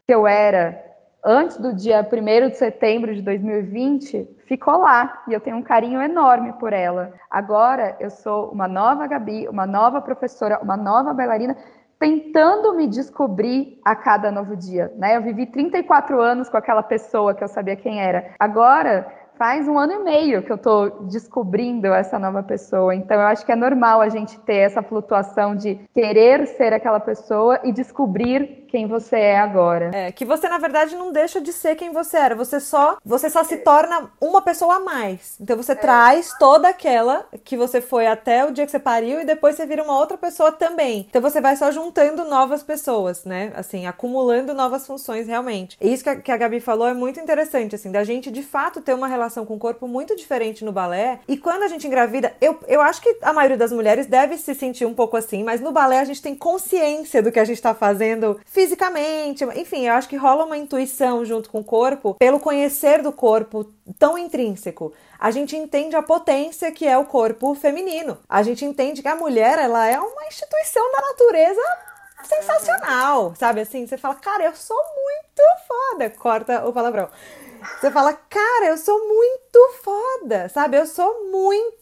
[0.06, 0.93] que eu era
[1.24, 6.02] antes do dia 1 de setembro de 2020, ficou lá e eu tenho um carinho
[6.02, 7.12] enorme por ela.
[7.30, 11.56] Agora eu sou uma nova Gabi, uma nova professora, uma nova bailarina,
[11.98, 15.16] tentando me descobrir a cada novo dia, né?
[15.16, 18.34] Eu vivi 34 anos com aquela pessoa que eu sabia quem era.
[18.38, 19.06] Agora
[19.38, 22.94] faz um ano e meio que eu tô descobrindo essa nova pessoa.
[22.94, 27.00] Então eu acho que é normal a gente ter essa flutuação de querer ser aquela
[27.00, 29.90] pessoa e descobrir quem você é agora.
[29.94, 33.30] É, que você na verdade não deixa de ser quem você era, você só, você
[33.30, 35.36] só se torna uma pessoa a mais.
[35.40, 35.76] Então você é.
[35.76, 39.64] traz toda aquela que você foi até o dia que você pariu e depois você
[39.64, 41.06] vira uma outra pessoa também.
[41.08, 43.52] Então você vai só juntando novas pessoas, né?
[43.54, 45.76] Assim, acumulando novas funções realmente.
[45.80, 48.42] E isso que a, que a Gabi falou é muito interessante, assim, da gente de
[48.42, 51.20] fato ter uma relação com o corpo muito diferente no balé.
[51.26, 54.54] E quando a gente engravida, eu, eu acho que a maioria das mulheres deve se
[54.54, 57.56] sentir um pouco assim, mas no balé a gente tem consciência do que a gente
[57.56, 59.44] está fazendo fisicamente.
[59.56, 63.72] Enfim, eu acho que rola uma intuição junto com o corpo, pelo conhecer do corpo
[63.98, 64.92] tão intrínseco.
[65.18, 68.18] A gente entende a potência que é o corpo feminino.
[68.28, 71.62] A gente entende que a mulher, ela é uma instituição da natureza
[72.24, 73.60] sensacional, sabe?
[73.60, 76.10] Assim, você fala, cara, eu sou muito foda.
[76.10, 77.08] Corta o palavrão.
[77.80, 80.76] Você fala, cara, eu sou muito foda, sabe?
[80.76, 81.74] Eu sou muito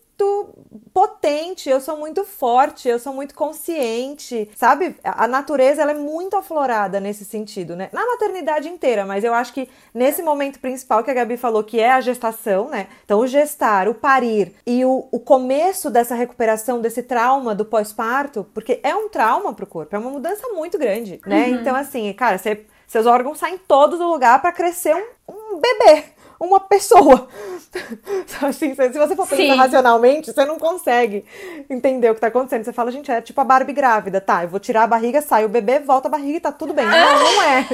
[0.93, 4.95] potente, eu sou muito forte, eu sou muito consciente, sabe?
[5.03, 7.89] A natureza ela é muito aflorada nesse sentido, né?
[7.93, 11.80] Na maternidade inteira, mas eu acho que nesse momento principal que a Gabi falou, que
[11.80, 12.89] é a gestação, né?
[13.05, 18.47] Então, o gestar, o parir e o, o começo dessa recuperação desse trauma do pós-parto,
[18.53, 21.47] porque é um trauma pro corpo, é uma mudança muito grande, né?
[21.47, 21.55] Uhum.
[21.55, 25.07] Então, assim, cara, você, seus órgãos saem todos do lugar para crescer um,
[25.53, 26.05] um bebê
[26.44, 27.28] uma pessoa.
[28.42, 29.57] Assim, se você for pensar Sim.
[29.57, 31.24] racionalmente, você não consegue
[31.70, 32.64] entender o que tá acontecendo.
[32.64, 34.42] Você fala, gente, é tipo a Barbie grávida, tá?
[34.42, 36.84] Eu vou tirar a barriga, sai o bebê, volta a barriga e tá tudo bem.
[36.84, 37.66] Não, não é.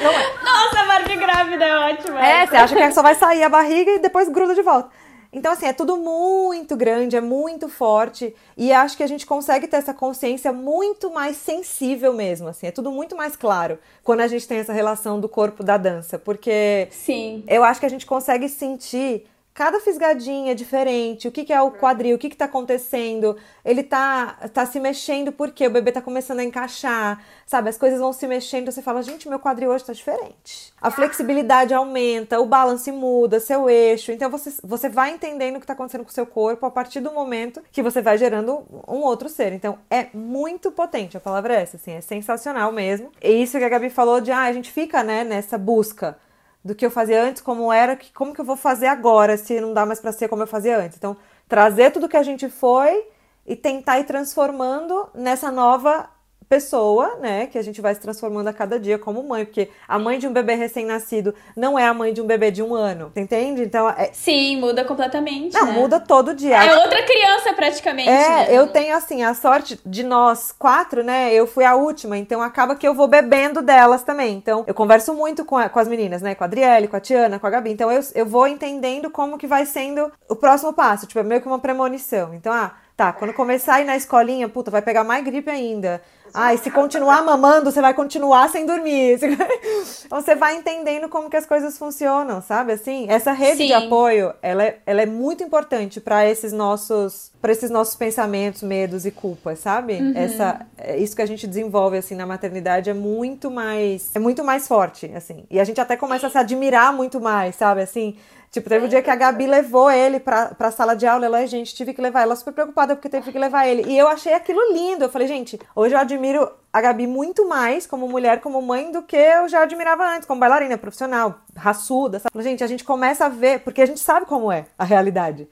[0.00, 0.42] não é.
[0.42, 2.26] Nossa, a Barbie grávida é ótima.
[2.26, 4.90] É, você acha que só vai sair a barriga e depois gruda de volta.
[5.32, 8.34] Então, assim, é tudo muito grande, é muito forte.
[8.54, 12.66] E acho que a gente consegue ter essa consciência muito mais sensível mesmo, assim.
[12.66, 16.18] É tudo muito mais claro quando a gente tem essa relação do corpo da dança.
[16.18, 17.44] Porque Sim.
[17.48, 21.28] eu acho que a gente consegue sentir Cada fisgadinha é diferente.
[21.28, 22.16] O que, que é o quadril?
[22.16, 23.36] O que, está acontecendo?
[23.62, 27.68] Ele tá, tá se mexendo porque o bebê está começando a encaixar, sabe?
[27.68, 28.72] As coisas vão se mexendo.
[28.72, 30.72] Você fala, gente, meu quadril hoje está diferente.
[30.80, 34.10] A flexibilidade aumenta, o balance muda, seu eixo.
[34.10, 37.00] Então você, você vai entendendo o que está acontecendo com o seu corpo a partir
[37.00, 39.52] do momento que você vai gerando um outro ser.
[39.52, 41.18] Então é muito potente.
[41.18, 43.12] A palavra é essa, assim, é sensacional mesmo.
[43.20, 46.16] E isso que a Gabi falou de, ah, a gente fica, né, nessa busca
[46.64, 49.60] do que eu fazia antes, como era, que, como que eu vou fazer agora, se
[49.60, 50.96] não dá mais para ser como eu fazia antes.
[50.96, 51.16] Então,
[51.48, 53.06] trazer tudo que a gente foi
[53.46, 56.08] e tentar ir transformando nessa nova
[56.52, 59.98] pessoa, né, que a gente vai se transformando a cada dia como mãe, porque a
[59.98, 63.10] mãe de um bebê recém-nascido não é a mãe de um bebê de um ano,
[63.16, 63.62] entende?
[63.62, 64.10] Então, é...
[64.12, 65.54] sim, muda completamente.
[65.54, 65.72] Não, né?
[65.72, 66.62] muda todo dia.
[66.62, 68.10] É outra criança praticamente.
[68.10, 68.46] É, né?
[68.50, 71.32] eu tenho assim a sorte de nós quatro, né?
[71.32, 74.36] Eu fui a última, então acaba que eu vou bebendo delas também.
[74.36, 76.34] Então, eu converso muito com, a, com as meninas, né?
[76.34, 77.70] Com a Adriele, com a Tiana, com a Gabi.
[77.70, 81.40] Então, eu, eu vou entendendo como que vai sendo o próximo passo, tipo, é meio
[81.40, 82.34] que uma premonição.
[82.34, 86.02] Então, ah, tá, quando começar a ir na escolinha, puta, vai pegar mais gripe ainda.
[86.34, 89.18] Ah, e se continuar mamando, você vai continuar sem dormir.
[90.08, 92.72] Você vai entendendo como que as coisas funcionam, sabe?
[92.72, 93.66] Assim, essa rede Sim.
[93.68, 98.62] de apoio, ela é, ela é muito importante para esses nossos para esses nossos pensamentos,
[98.62, 99.94] medos e culpas, sabe?
[99.94, 100.12] Uhum.
[100.14, 104.44] Essa é isso que a gente desenvolve assim na maternidade é muito mais é muito
[104.44, 105.44] mais forte, assim.
[105.50, 107.80] E a gente até começa a se admirar muito mais, sabe?
[107.80, 108.16] Assim,
[108.52, 111.46] Tipo, teve um dia que a Gabi levou ele pra, pra sala de aula, ela,
[111.46, 113.90] gente, tive que levar ela super preocupada porque teve que levar ele.
[113.90, 115.06] E eu achei aquilo lindo.
[115.06, 119.02] Eu falei, gente, hoje eu admiro a Gabi muito mais como mulher, como mãe, do
[119.02, 122.18] que eu já admirava antes, como bailarina profissional, raçuda.
[122.18, 122.42] Sabe?
[122.42, 125.48] Gente, a gente começa a ver, porque a gente sabe como é a realidade.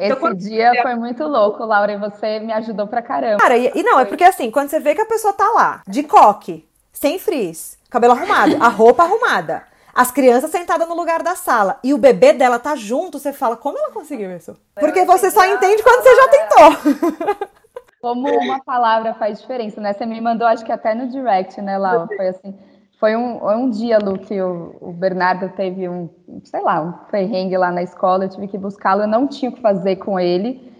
[0.00, 3.42] Esse então, dia foi muito louco, Laura, e você me ajudou pra caramba.
[3.42, 5.82] Cara, e, e não, é porque assim, quando você vê que a pessoa tá lá,
[5.86, 11.34] de coque, sem frizz, cabelo arrumado, a roupa arrumada, as crianças sentadas no lugar da
[11.34, 14.56] sala e o bebê dela tá junto, você fala, como ela conseguiu isso?
[14.74, 17.52] Porque você só entende quando você já tentou.
[18.02, 19.92] Como uma palavra faz diferença, né?
[19.92, 22.08] Você me mandou, acho que até no direct, né, Lau?
[22.08, 22.52] Foi assim.
[22.98, 26.10] Foi um, um dia, Lu, que o, o Bernardo teve um,
[26.42, 29.54] sei lá, um perrengue lá na escola, eu tive que buscá-lo, eu não tinha o
[29.54, 30.72] que fazer com ele,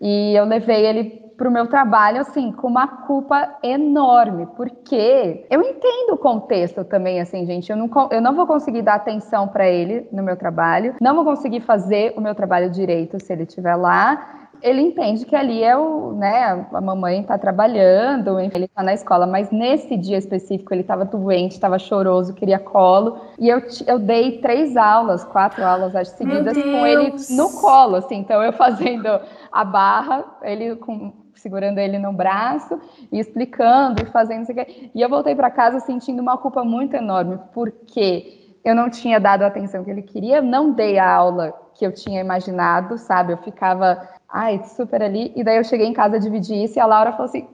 [0.00, 5.62] e eu levei ele para o meu trabalho, assim, com uma culpa enorme, porque eu
[5.62, 7.70] entendo o contexto também, assim, gente.
[7.70, 11.24] Eu não, eu não vou conseguir dar atenção para ele no meu trabalho, não vou
[11.24, 15.76] conseguir fazer o meu trabalho direito se ele estiver lá ele entende que ali é
[15.76, 20.82] o, né, a mamãe está trabalhando, ele está na escola, mas nesse dia específico ele
[20.82, 26.10] estava doente, estava choroso, queria colo, e eu, eu dei três aulas, quatro aulas acho,
[26.10, 29.08] seguidas com ele no colo, assim, então eu fazendo
[29.50, 32.80] a barra, ele com, segurando ele no braço
[33.10, 34.90] e explicando e fazendo isso aqui.
[34.94, 39.42] E eu voltei para casa sentindo uma culpa muito enorme, porque eu não tinha dado
[39.42, 43.32] a atenção que ele queria, não dei a aula que eu tinha imaginado, sabe?
[43.32, 45.32] Eu ficava, ai, super ali.
[45.34, 47.48] E daí eu cheguei em casa, dividi isso e a Laura falou assim: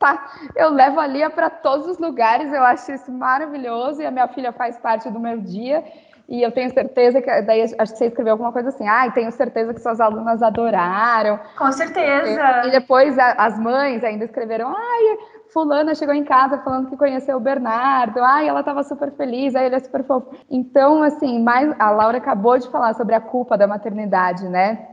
[0.00, 4.10] tá, eu levo a Lia para todos os lugares, eu acho isso maravilhoso e a
[4.10, 5.84] minha filha faz parte do meu dia.
[6.30, 7.42] E eu tenho certeza que.
[7.42, 8.86] Daí acho que você escreveu alguma coisa assim.
[8.86, 11.40] Ai, ah, tenho certeza que suas alunas adoraram.
[11.58, 12.68] Com certeza.
[12.68, 14.68] E, depois as mães ainda escreveram.
[14.68, 15.18] Ai,
[15.52, 18.22] Fulana chegou em casa falando que conheceu o Bernardo.
[18.22, 19.56] Ai, ela estava super feliz.
[19.56, 20.32] Aí ele é super fofo.
[20.48, 24.86] Então, assim, mais, a Laura acabou de falar sobre a culpa da maternidade, né?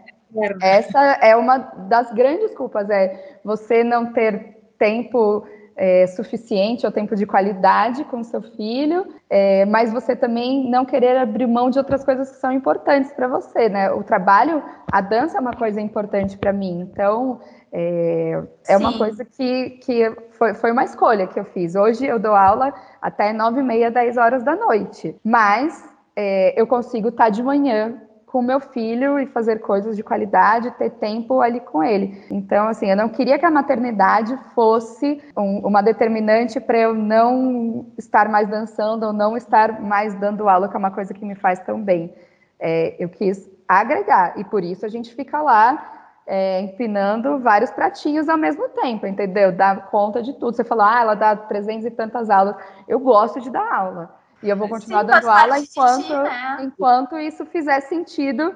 [0.61, 5.47] Essa é uma das grandes culpas, é você não ter tempo
[5.77, 11.15] é, suficiente ou tempo de qualidade com seu filho, é, mas você também não querer
[11.17, 13.91] abrir mão de outras coisas que são importantes para você, né?
[13.91, 17.39] O trabalho, a dança é uma coisa importante para mim, então
[17.71, 21.75] é, é uma coisa que, que foi, foi uma escolha que eu fiz.
[21.75, 26.65] Hoje eu dou aula até nove e meia, dez horas da noite, mas é, eu
[26.65, 31.61] consigo estar de manhã com meu filho e fazer coisas de qualidade, ter tempo ali
[31.61, 32.25] com ele.
[32.29, 37.87] Então, assim, eu não queria que a maternidade fosse um, uma determinante para eu não
[37.97, 41.35] estar mais dançando ou não estar mais dando aula, que é uma coisa que me
[41.35, 42.13] faz tão bem.
[42.59, 45.97] É, eu quis agregar e por isso a gente fica lá
[46.27, 49.53] é, empinando vários pratinhos ao mesmo tempo, entendeu?
[49.53, 50.53] Dá conta de tudo.
[50.53, 52.57] Você falou, ah, ela dá 300 e tantas aulas.
[52.89, 54.13] Eu gosto de dar aula.
[54.41, 56.57] E eu vou continuar Sim, dando aula enquanto, né?
[56.61, 58.55] enquanto isso fizer sentido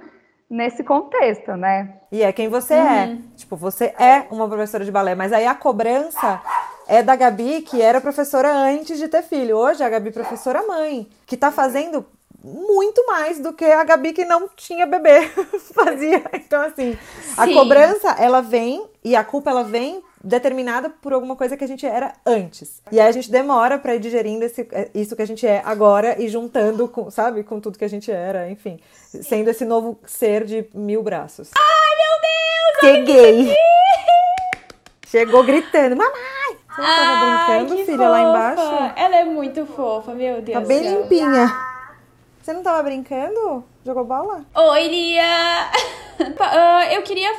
[0.50, 1.96] nesse contexto, né?
[2.12, 2.78] E é quem você é.
[2.78, 2.90] uhum.
[2.90, 3.18] é.
[3.38, 6.42] Tipo, você é uma professora de balé, mas aí a cobrança
[6.88, 9.58] é da Gabi, que era professora antes de ter filho.
[9.58, 12.06] Hoje a Gabi é professora mãe, que tá fazendo
[12.44, 15.28] muito mais do que a Gabi que não tinha bebê
[15.74, 16.24] fazia.
[16.34, 17.34] Então, assim, Sim.
[17.38, 21.68] a cobrança, ela vem e a culpa, ela vem determinada por alguma coisa que a
[21.68, 22.82] gente era antes.
[22.92, 25.62] E aí a gente demora para ir digerindo esse, é, isso que a gente é
[25.66, 29.24] agora e juntando com, sabe, com tudo que a gente era, enfim, Sim.
[29.24, 31.52] sendo esse novo ser de mil braços.
[31.58, 33.16] Ai, meu Deus!
[33.16, 33.56] Cheguei!
[35.08, 36.58] Chegou gritando, mamãe!
[36.74, 38.10] Você não tava brincando, filha, fofa.
[38.10, 38.94] lá embaixo?
[38.96, 40.58] Ela é muito fofa, meu Deus.
[40.58, 41.54] Tá bem limpinha.
[42.42, 43.64] Você não tava brincando?
[43.84, 44.46] Jogou bola?
[44.54, 45.72] Oi, Lia!
[46.22, 47.32] uh, eu queria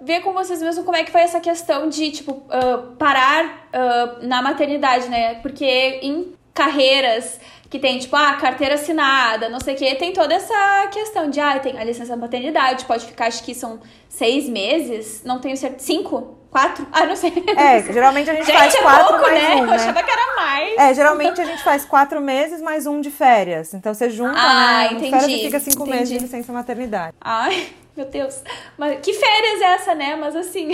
[0.00, 4.26] ver com vocês mesmo como é que foi essa questão de, tipo, uh, parar uh,
[4.26, 5.34] na maternidade, né?
[5.36, 7.38] Porque em carreiras
[7.68, 11.40] que tem, tipo, ah, carteira assinada, não sei o quê, tem toda essa questão de,
[11.40, 15.84] ah, tem a licença maternidade, pode ficar, acho que são seis meses, não tenho certeza,
[15.84, 16.38] cinco?
[16.52, 16.86] Quatro?
[16.92, 17.32] Ah, não sei.
[17.56, 19.54] É, geralmente a gente, gente faz é quatro pouco, mais né?
[19.54, 19.68] um, né?
[19.68, 20.78] Eu achava que era mais.
[20.78, 23.72] É, geralmente a gente faz quatro meses mais um de férias.
[23.72, 24.88] Então você junta, ah, né?
[24.90, 25.90] Um entendi, férias e fica cinco entendi.
[25.96, 27.16] meses de licença maternidade.
[27.18, 28.42] Ai, meu Deus.
[28.76, 30.14] Mas que férias é essa, né?
[30.14, 30.72] Mas assim...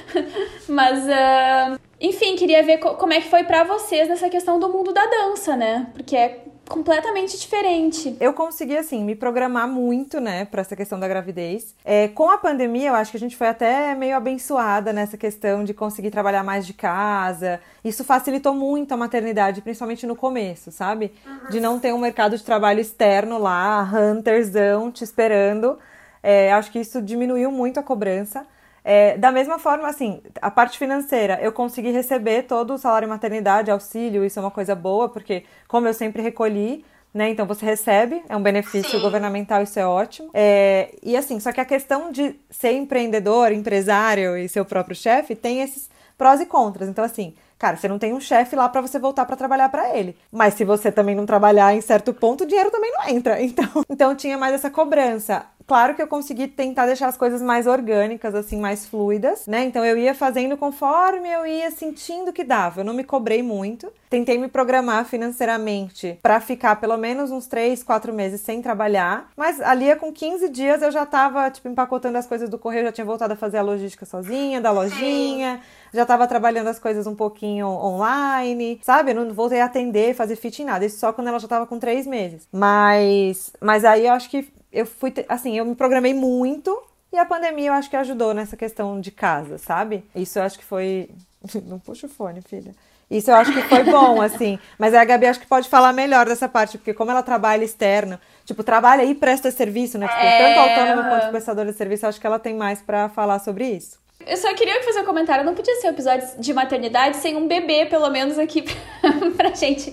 [0.66, 1.04] Mas...
[1.04, 1.78] Uh...
[2.00, 5.54] Enfim, queria ver como é que foi para vocês nessa questão do mundo da dança,
[5.54, 5.88] né?
[5.94, 8.16] Porque é completamente diferente.
[8.20, 11.74] Eu consegui, assim, me programar muito, né, para essa questão da gravidez.
[11.84, 15.64] É, com a pandemia, eu acho que a gente foi até meio abençoada nessa questão
[15.64, 17.60] de conseguir trabalhar mais de casa.
[17.84, 21.12] Isso facilitou muito a maternidade, principalmente no começo, sabe?
[21.26, 21.50] Uhum.
[21.50, 25.78] De não ter um mercado de trabalho externo lá, hunterzão, te esperando.
[26.22, 28.46] É, acho que isso diminuiu muito a cobrança.
[28.84, 33.70] É, da mesma forma, assim, a parte financeira, eu consegui receber todo o salário maternidade,
[33.70, 38.22] auxílio, isso é uma coisa boa, porque como eu sempre recolhi, né, então você recebe,
[38.28, 39.00] é um benefício Sim.
[39.00, 40.30] governamental, isso é ótimo.
[40.34, 44.96] É, e assim, só que a questão de ser empreendedor, empresário e ser o próprio
[44.96, 46.88] chefe tem esses prós e contras.
[46.88, 49.96] Então, assim, Cara, você não tem um chefe lá para você voltar para trabalhar para
[49.96, 50.16] ele.
[50.32, 53.38] Mas se você também não trabalhar em certo ponto, o dinheiro também não entra.
[53.52, 55.46] Então, então tinha mais essa cobrança.
[55.66, 59.64] Claro que eu consegui tentar deixar as coisas mais orgânicas, assim, mais fluidas, né?
[59.64, 62.80] Então eu ia fazendo conforme eu ia sentindo que dava.
[62.80, 63.92] Eu não me cobrei muito.
[64.10, 69.30] Tentei me programar financeiramente para ficar pelo menos uns 3, 4 meses sem trabalhar.
[69.36, 72.92] Mas ali com 15 dias eu já tava, tipo, empacotando as coisas do correio, já
[72.92, 75.60] tinha voltado a fazer a logística sozinha, da lojinha.
[75.94, 79.12] Já tava trabalhando as coisas um pouquinho online, sabe?
[79.12, 80.84] Eu não voltei a atender, fazer fit em nada.
[80.84, 82.46] Isso só quando ela já tava com três meses.
[82.52, 87.24] Mas, mas aí eu acho que eu fui, assim, eu me programei muito e a
[87.24, 90.04] pandemia eu acho que ajudou nessa questão de casa, sabe?
[90.14, 91.10] Isso eu acho que foi.
[91.66, 92.74] Não puxa o fone, filha.
[93.10, 94.58] Isso eu acho que foi bom, assim.
[94.78, 98.18] Mas a Gabi acho que pode falar melhor dessa parte, porque como ela trabalha externo,
[98.46, 100.08] tipo, trabalha e presta serviço, né?
[100.08, 100.54] Tipo, é...
[100.54, 103.68] Tanto autônoma quanto prestadora de serviço, eu acho que ela tem mais para falar sobre
[103.68, 104.00] isso.
[104.26, 105.44] Eu só queria fazer um comentário.
[105.44, 108.64] Não podia ser um episódio de maternidade sem um bebê, pelo menos, aqui
[109.36, 109.92] pra gente,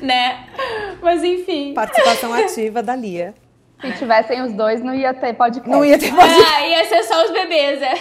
[0.00, 0.46] né?
[1.02, 1.74] Mas enfim.
[1.74, 3.34] Participação ativa da Lia.
[3.80, 5.68] Se tivessem os dois, não ia ter podcast.
[5.68, 6.54] Não ia ter podcast.
[6.54, 7.94] Ah, ia ser só os bebês, é.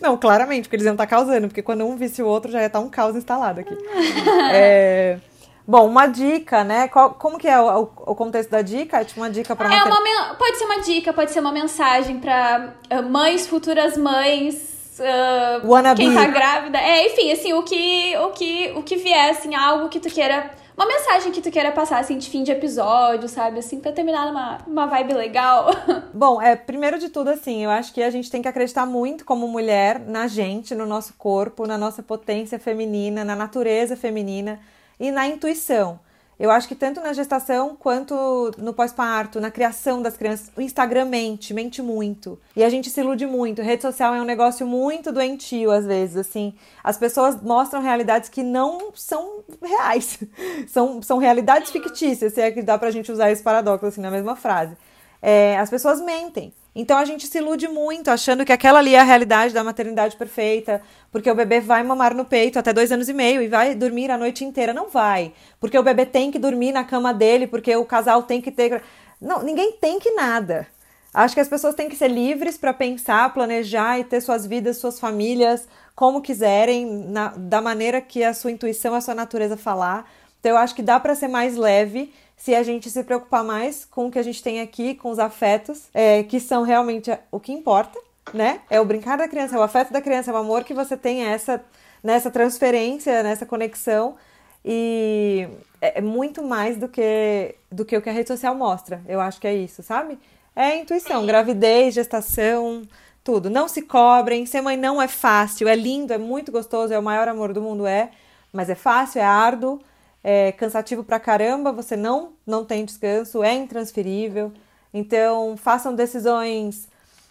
[0.00, 2.66] Não, claramente, porque eles iam estar causando, porque quando um visse o outro já ia
[2.66, 3.76] estar um caos instalado aqui.
[4.52, 5.18] é...
[5.66, 6.88] Bom, uma dica, né?
[6.88, 9.00] Qual, como que é o, o, contexto da dica?
[9.00, 12.18] É tipo uma dica para é uma Pode ser uma dica, pode ser uma mensagem
[12.18, 16.78] para uh, mães, futuras mães, uh, quem tá grávida.
[16.78, 20.50] É, enfim, assim, o que, o que, o que vier, assim, algo que tu queira
[20.76, 23.58] uma mensagem que tu queira passar, assim, de fim de episódio, sabe?
[23.58, 25.70] Assim, pra terminar numa uma vibe legal.
[26.12, 29.24] Bom, é, primeiro de tudo, assim, eu acho que a gente tem que acreditar muito
[29.24, 34.60] como mulher na gente, no nosso corpo, na nossa potência feminina, na natureza feminina
[34.98, 36.00] e na intuição.
[36.40, 41.04] Eu acho que tanto na gestação quanto no pós-parto, na criação das crianças, o Instagram
[41.04, 42.38] mente, mente muito.
[42.56, 43.60] E a gente se ilude muito.
[43.60, 46.54] Rede social é um negócio muito doentio, às vezes, assim.
[46.82, 50.18] As pessoas mostram realidades que não são reais.
[50.66, 54.10] São, são realidades fictícias, se é que dá pra gente usar esse paradoxo, assim, na
[54.10, 54.76] mesma frase.
[55.20, 56.54] É, as pessoas mentem.
[56.74, 60.16] Então a gente se ilude muito, achando que aquela ali é a realidade da maternidade
[60.16, 63.74] perfeita, porque o bebê vai mamar no peito até dois anos e meio e vai
[63.74, 64.72] dormir a noite inteira.
[64.72, 65.32] Não vai.
[65.58, 68.82] Porque o bebê tem que dormir na cama dele, porque o casal tem que ter.
[69.20, 70.66] Não, ninguém tem que nada.
[71.12, 74.76] Acho que as pessoas têm que ser livres para pensar, planejar e ter suas vidas,
[74.76, 75.66] suas famílias,
[75.96, 80.08] como quiserem, na, da maneira que a sua intuição, a sua natureza falar.
[80.38, 83.84] Então eu acho que dá para ser mais leve se a gente se preocupar mais
[83.84, 87.38] com o que a gente tem aqui, com os afetos, é, que são realmente o
[87.38, 88.00] que importa,
[88.32, 88.62] né?
[88.70, 90.96] É o brincar da criança, é o afeto da criança, é o amor que você
[90.96, 91.62] tem essa,
[92.02, 94.16] nessa transferência, nessa conexão.
[94.64, 95.48] E
[95.82, 99.02] é, é muito mais do que, do que o que a rede social mostra.
[99.06, 100.18] Eu acho que é isso, sabe?
[100.56, 102.88] É intuição, gravidez, gestação,
[103.22, 103.50] tudo.
[103.50, 107.02] Não se cobrem, ser mãe não é fácil, é lindo, é muito gostoso, é o
[107.02, 108.10] maior amor do mundo, é,
[108.50, 109.78] mas é fácil, é árduo
[110.22, 114.52] é cansativo pra caramba, você não, não tem descanso, é intransferível.
[114.92, 116.88] Então, façam decisões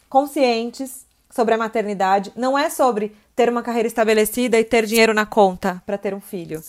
[0.10, 2.32] conscientes sobre a maternidade.
[2.36, 6.22] Não é sobre ter uma carreira estabelecida e ter dinheiro na conta para ter um
[6.22, 6.62] filho.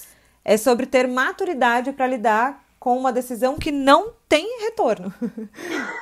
[0.45, 5.13] É sobre ter maturidade para lidar com uma decisão que não tem retorno.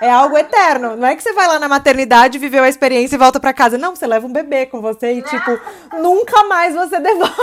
[0.00, 0.94] É algo eterno.
[0.96, 3.76] Não é que você vai lá na maternidade, viveu a experiência e volta para casa.
[3.76, 5.60] Não, você leva um bebê com você e, tipo,
[6.00, 7.34] nunca mais você devolve.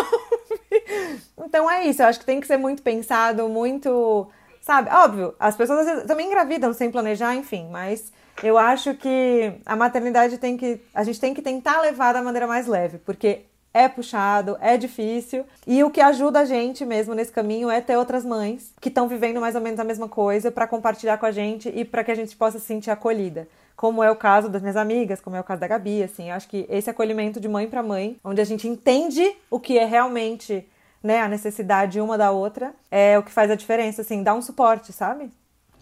[1.37, 2.01] Então é isso.
[2.01, 4.27] Eu acho que tem que ser muito pensado, muito.
[4.61, 4.89] Sabe?
[4.89, 8.11] Óbvio, as pessoas também engravidam sem planejar, enfim, mas
[8.41, 10.81] eu acho que a maternidade tem que.
[10.93, 13.43] A gente tem que tentar levar da maneira mais leve, porque
[13.75, 15.45] é puxado, é difícil.
[15.67, 19.05] E o que ajuda a gente mesmo nesse caminho é ter outras mães que estão
[19.05, 22.11] vivendo mais ou menos a mesma coisa para compartilhar com a gente e para que
[22.11, 23.49] a gente possa se sentir acolhida.
[23.75, 26.47] Como é o caso das minhas amigas, como é o caso da Gabi, assim, acho
[26.47, 30.67] que esse acolhimento de mãe para mãe, onde a gente entende o que é realmente,
[31.03, 34.41] né, a necessidade uma da outra, é o que faz a diferença, assim, dá um
[34.41, 35.29] suporte, sabe?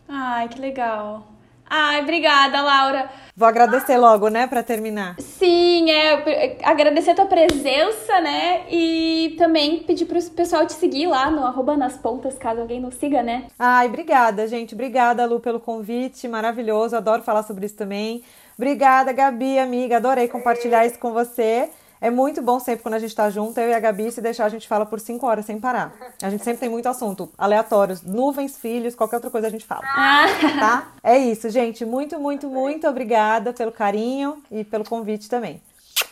[0.08, 1.33] Ai, que legal.
[1.76, 3.09] Ai, obrigada, Laura.
[3.36, 5.15] Vou agradecer logo, né, para terminar.
[5.17, 11.32] Sim, é, agradecer a tua presença, né, e também pedir pro pessoal te seguir lá
[11.32, 13.45] no arroba nas pontas, caso alguém não siga, né.
[13.57, 14.76] Ai, obrigada, gente.
[14.76, 18.24] Obrigada, Lu, pelo convite, maravilhoso, adoro falar sobre isso também.
[18.55, 21.71] Obrigada, Gabi, amiga, adorei compartilhar isso com você.
[22.04, 24.43] É muito bom sempre quando a gente tá junto, eu e a Gabi, se deixar
[24.43, 25.93] a gente fala por cinco horas sem parar.
[26.22, 29.84] A gente sempre tem muito assunto, aleatórios, nuvens, filhos, qualquer outra coisa a gente fala.
[29.86, 30.26] Ah.
[30.60, 30.91] Tá?
[31.01, 31.86] É isso, gente.
[31.86, 35.62] Muito, muito, muito obrigada pelo carinho e pelo convite também.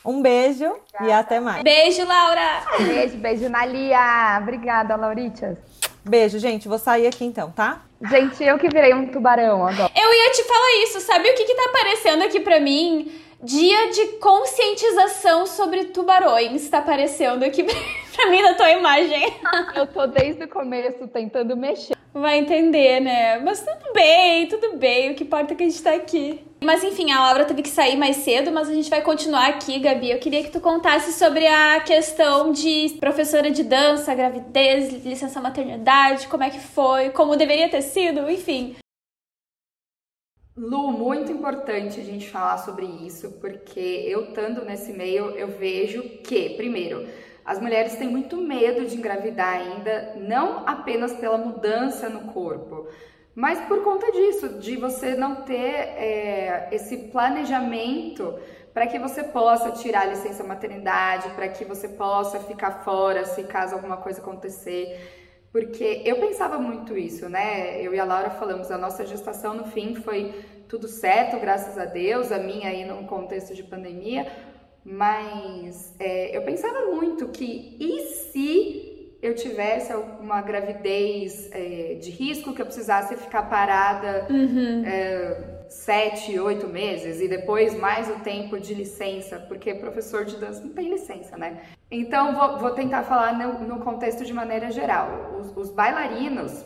[0.05, 1.09] Um beijo Obrigada.
[1.09, 1.61] e até mais.
[1.61, 2.61] Beijo, Laura!
[2.79, 4.39] Beijo, beijo, Nalia.
[4.41, 5.57] Obrigada, Lauritias.
[6.05, 6.69] Beijo, gente.
[6.69, 7.81] Vou sair aqui então, tá?
[8.09, 9.91] Gente, eu que virei um tubarão agora.
[9.93, 11.01] Eu ia te falar isso.
[11.01, 13.11] Sabe o que que tá aparecendo aqui pra mim?
[13.43, 17.63] Dia de conscientização sobre tubarões está aparecendo aqui
[18.15, 19.33] pra mim na tua imagem.
[19.75, 21.95] Eu tô desde o começo tentando mexer.
[22.13, 23.39] Vai entender, né?
[23.39, 25.11] Mas tudo bem, tudo bem.
[25.11, 26.45] O que importa é que a gente tá aqui.
[26.63, 29.79] Mas enfim, a Laura teve que sair mais cedo, mas a gente vai continuar aqui,
[29.79, 30.11] Gabi.
[30.11, 36.27] Eu queria que tu contasse sobre a questão de professora de dança, gravidez, licença maternidade,
[36.27, 38.75] como é que foi, como deveria ter sido, enfim.
[40.55, 46.03] Lu, muito importante a gente falar sobre isso, porque eu estando nesse meio, eu vejo
[46.23, 47.07] que, primeiro,
[47.45, 52.85] as mulheres têm muito medo de engravidar ainda, não apenas pela mudança no corpo,
[53.33, 58.37] mas por conta disso, de você não ter é, esse planejamento
[58.73, 63.43] para que você possa tirar a licença maternidade, para que você possa ficar fora se
[63.43, 65.20] caso alguma coisa acontecer.
[65.51, 67.81] Porque eu pensava muito isso, né?
[67.81, 70.33] Eu e a Laura falamos, a nossa gestação no fim foi
[70.67, 74.31] tudo certo, graças a Deus, a minha aí num contexto de pandemia,
[74.85, 82.53] mas é, eu pensava muito que e se eu tivesse uma gravidez é, de risco,
[82.53, 84.83] que eu precisasse ficar parada, uhum.
[84.85, 90.61] é, sete, oito meses e depois mais o tempo de licença, porque professor de dança
[90.61, 91.61] não tem licença, né?
[91.91, 95.35] Então vou, vou tentar falar no, no, contexto de maneira geral.
[95.37, 96.63] Os, os bailarinos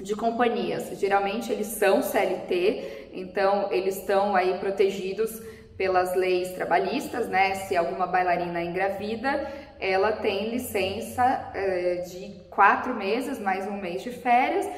[0.00, 5.40] de companhias, geralmente eles são CLT, então eles estão aí protegidos
[5.76, 7.54] pelas leis trabalhistas, né?
[7.54, 9.48] Se alguma bailarina engravida,
[9.78, 14.68] ela tem licença é, de quatro meses mais um mês de férias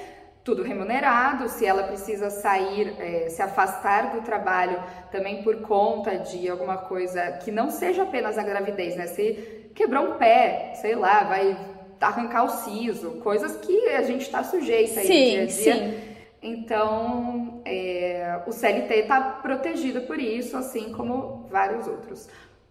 [0.45, 6.49] tudo remunerado, se ela precisa sair, é, se afastar do trabalho também por conta de
[6.49, 9.07] alguma coisa que não seja apenas a gravidez, né?
[9.07, 11.57] Se quebrou um pé, sei lá, vai
[12.01, 15.75] arrancar o siso, coisas que a gente está sujeita aí sim, no dia a dia.
[15.75, 16.13] Sim.
[16.43, 22.29] Então, é, o CLT está protegido por isso, assim como vários outros.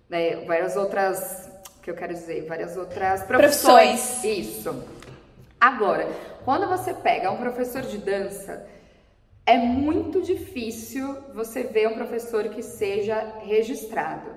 [0.09, 0.43] Né?
[0.45, 1.49] Várias outras,
[1.81, 4.01] que eu quero dizer, várias outras profissões.
[4.01, 4.23] profissões.
[4.25, 4.83] Isso.
[5.59, 6.05] Agora,
[6.43, 8.67] quando você pega um professor de dança,
[9.45, 14.31] é muito difícil você ver um professor que seja registrado.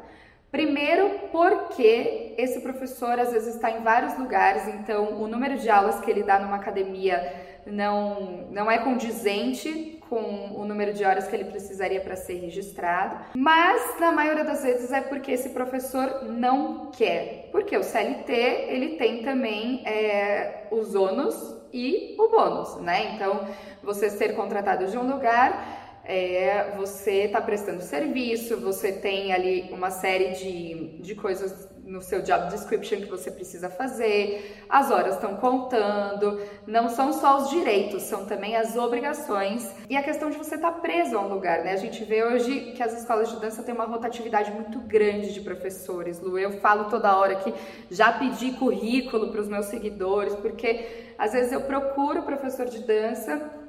[0.55, 5.99] Primeiro, porque esse professor às vezes está em vários lugares, então o número de aulas
[6.01, 7.35] que ele dá numa academia
[7.67, 13.17] não, não é condizente com o número de horas que ele precisaria para ser registrado,
[13.35, 18.91] mas na maioria das vezes é porque esse professor não quer, porque o CLT ele
[18.91, 23.17] tem também é, os ônus e o bônus, né?
[23.17, 23.49] Então,
[23.83, 29.91] você ser contratado de um lugar, é, você está prestando serviço, você tem ali uma
[29.91, 35.37] série de, de coisas no seu job description que você precisa fazer, as horas estão
[35.37, 40.55] contando, não são só os direitos, são também as obrigações e a questão de você
[40.55, 41.73] estar tá preso a um lugar, né?
[41.73, 45.41] A gente vê hoje que as escolas de dança têm uma rotatividade muito grande de
[45.41, 46.39] professores, Lu.
[46.39, 47.53] Eu falo toda hora que
[47.91, 53.64] já pedi currículo para os meus seguidores, porque às vezes eu procuro professor de dança,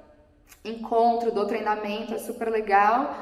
[0.66, 3.16] encontro, dou treinamento, é super legal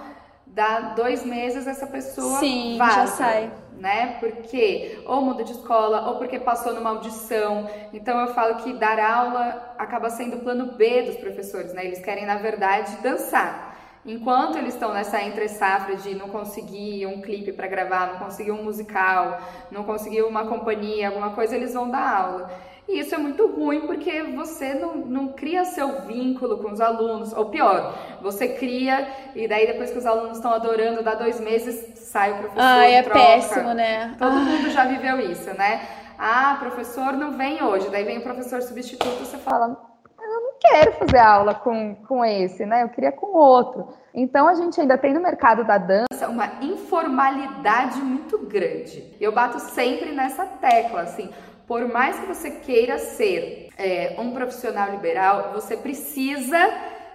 [0.54, 3.52] dá dois meses essa pessoa Sim, vaza, já sai.
[3.80, 4.18] né?
[4.20, 7.68] Porque ou muda de escola ou porque passou numa audição.
[7.92, 11.86] Então eu falo que dar aula acaba sendo o plano B dos professores, né?
[11.86, 13.74] Eles querem na verdade dançar.
[14.06, 18.52] Enquanto eles estão nessa entre safra de não conseguir um clipe para gravar, não conseguir
[18.52, 19.40] um musical,
[19.72, 22.52] não conseguir uma companhia, alguma coisa, eles vão dar aula.
[22.88, 27.32] E isso é muito ruim porque você não, não cria seu vínculo com os alunos,
[27.34, 31.98] ou pior, você cria e daí depois que os alunos estão adorando, dá dois meses,
[32.00, 32.62] sai o professor.
[32.62, 33.20] Ah, é troca.
[33.20, 34.16] péssimo, né?
[34.20, 35.82] Todo mundo já viveu isso, né?
[36.20, 39.78] Ah, professor não vem hoje, daí vem o professor substituto, você fala,
[40.22, 42.84] eu não quero fazer aula com, com esse, né?
[42.84, 43.88] Eu queria com outro.
[44.14, 49.16] Então a gente ainda tem no mercado da dança uma informalidade muito grande.
[49.20, 51.32] Eu bato sempre nessa tecla, assim
[51.68, 56.58] por mais que você queira ser é, um profissional liberal, você precisa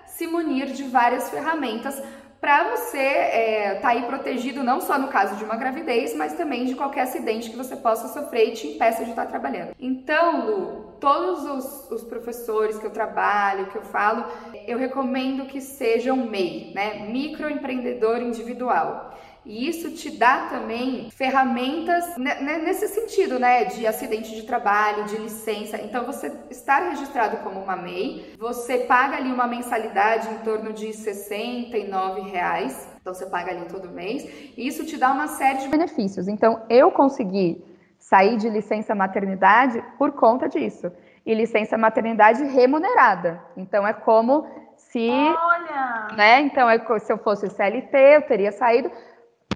[0.07, 2.01] se munir de várias ferramentas
[2.41, 6.35] para você estar é, tá aí protegido não só no caso de uma gravidez, mas
[6.35, 9.75] também de qualquer acidente que você possa sofrer e te impeça de estar trabalhando.
[9.79, 14.25] Então, Lu, todos os, os professores que eu trabalho, que eu falo,
[14.67, 17.09] eu recomendo que sejam MEI, né?
[17.09, 19.19] Microempreendedor individual.
[19.49, 23.65] E isso te dá também ferramentas nesse sentido, né?
[23.65, 25.81] De acidente de trabalho, de licença.
[25.81, 30.93] Então, você estar registrado como uma MEI, você paga ali uma mensalidade em torno de
[30.93, 32.87] 69 reais.
[33.01, 34.23] Então, você paga ali todo mês.
[34.55, 36.29] E isso te dá uma série de benefícios.
[36.29, 37.65] Então, eu consegui
[37.99, 40.93] sair de licença maternidade por conta disso.
[41.25, 43.43] E licença maternidade remunerada.
[43.57, 44.47] Então, é como
[44.77, 45.09] se.
[45.09, 46.09] Olha!
[46.15, 46.41] Né?
[46.43, 48.91] Então, é, se eu fosse CLT, eu teria saído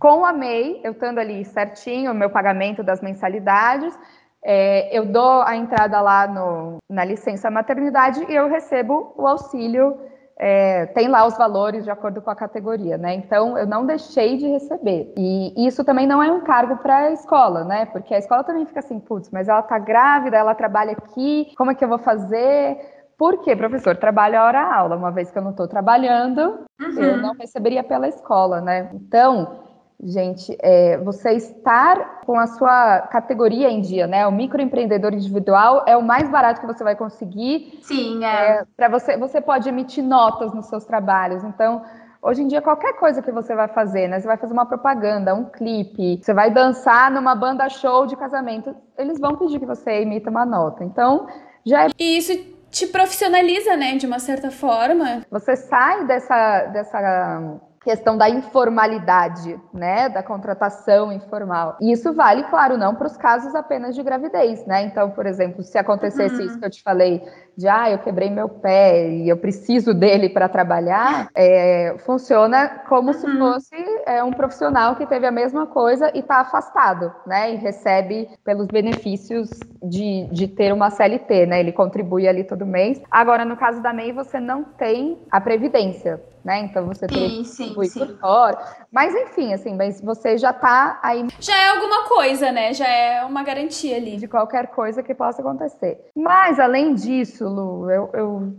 [0.01, 3.97] com a MEI, eu estando ali certinho, o meu pagamento das mensalidades,
[4.45, 9.97] é, eu dou a entrada lá no, na licença maternidade e eu recebo o auxílio,
[10.37, 13.15] é, tem lá os valores de acordo com a categoria, né?
[13.15, 15.13] Então eu não deixei de receber.
[15.17, 17.87] E isso também não é um cargo para a escola, né?
[17.87, 21.71] Porque a escola também fica assim, putz, mas ela tá grávida, ela trabalha aqui, como
[21.71, 22.77] é que eu vou fazer?
[23.17, 23.97] Por quê, professor?
[23.97, 24.97] Trabalho a hora aula.
[24.97, 26.99] Uma vez que eu não estou trabalhando, uhum.
[26.99, 28.91] eu não receberia pela escola, né?
[28.95, 29.62] Então,
[30.03, 34.27] Gente, é, você estar com a sua categoria em dia, né?
[34.27, 37.79] O microempreendedor individual é o mais barato que você vai conseguir.
[37.83, 38.59] Sim, é.
[38.59, 41.45] é para você, você pode emitir notas nos seus trabalhos.
[41.45, 41.83] Então,
[42.21, 44.19] hoje em dia, qualquer coisa que você vai fazer, né?
[44.19, 48.75] Você vai fazer uma propaganda, um clipe, você vai dançar numa banda show de casamento,
[48.99, 50.83] eles vão pedir que você emita uma nota.
[50.83, 51.29] Então,
[51.65, 51.91] já é.
[51.97, 52.33] E isso
[52.73, 53.95] te profissionaliza, né?
[53.95, 55.25] De uma certa forma.
[55.31, 61.77] Você sai dessa, dessa questão da informalidade, né, da contratação informal.
[61.81, 64.83] E isso vale, claro, não para os casos apenas de gravidez, né?
[64.83, 66.47] Então, por exemplo, se acontecesse uhum.
[66.47, 67.23] isso que eu te falei,
[67.57, 73.09] de ah, eu quebrei meu pé e eu preciso dele para trabalhar, é, funciona como
[73.09, 73.13] uhum.
[73.13, 73.77] se fosse
[74.07, 77.55] é, um profissional que teve a mesma coisa e está afastado, né?
[77.55, 79.51] E recebe pelos benefícios
[79.83, 81.61] de, de ter uma CLT, né?
[81.61, 83.01] Ele contribui ali todo mês.
[83.11, 86.61] Agora, no caso da MEI, você não tem a previdência né?
[86.61, 88.59] Então você sim, que sim, por fora.
[88.91, 91.27] Mas enfim, assim, mas você já tá aí.
[91.41, 92.73] Já é alguma coisa, né?
[92.73, 94.17] Já é uma garantia ali.
[94.17, 95.99] De qualquer coisa que possa acontecer.
[96.15, 98.53] Mas além disso, Lu, eu, eu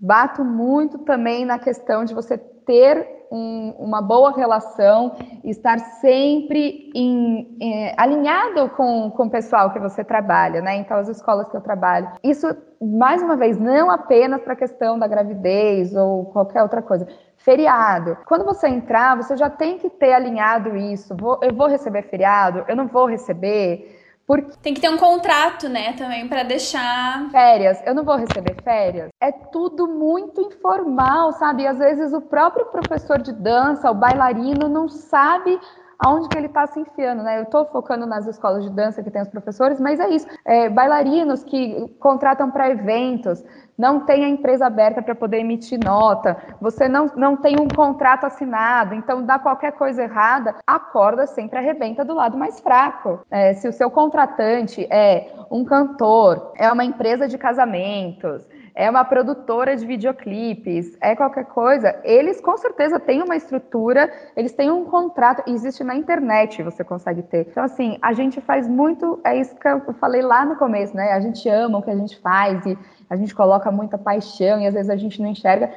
[0.00, 7.56] bato muito também na questão de você ter um, uma boa relação, estar sempre em,
[7.60, 10.76] em, alinhado com, com o pessoal que você trabalha, né?
[10.76, 12.10] Então, as escolas que eu trabalho.
[12.22, 12.46] Isso,
[12.80, 17.06] mais uma vez, não apenas para a questão da gravidez ou qualquer outra coisa.
[17.36, 18.16] Feriado.
[18.26, 21.14] Quando você entrar, você já tem que ter alinhado isso.
[21.16, 22.64] Vou, eu vou receber feriado?
[22.66, 23.95] Eu não vou receber?
[24.26, 24.56] Porque...
[24.60, 27.30] Tem que ter um contrato, né, também, para deixar.
[27.30, 29.08] Férias, eu não vou receber férias.
[29.22, 31.62] É tudo muito informal, sabe?
[31.62, 35.58] E às vezes o próprio professor de dança, o bailarino, não sabe
[35.98, 37.38] aonde que ele está se enfiando, né?
[37.38, 40.26] Eu estou focando nas escolas de dança que tem os professores, mas é isso.
[40.44, 43.42] É, bailarinos que contratam para eventos,
[43.76, 48.24] não tem a empresa aberta para poder emitir nota, você não, não tem um contrato
[48.24, 53.20] assinado, então dá qualquer coisa errada, a corda sempre arrebenta do lado mais fraco.
[53.30, 58.46] É, se o seu contratante é um cantor, é uma empresa de casamentos,
[58.76, 64.52] é uma produtora de videoclipes, é qualquer coisa, eles com certeza têm uma estrutura, eles
[64.52, 67.48] têm um contrato, existe na internet, você consegue ter.
[67.50, 71.12] Então, assim, a gente faz muito, é isso que eu falei lá no começo, né?
[71.12, 74.66] A gente ama o que a gente faz e a gente coloca muita paixão e
[74.66, 75.72] às vezes a gente não enxerga,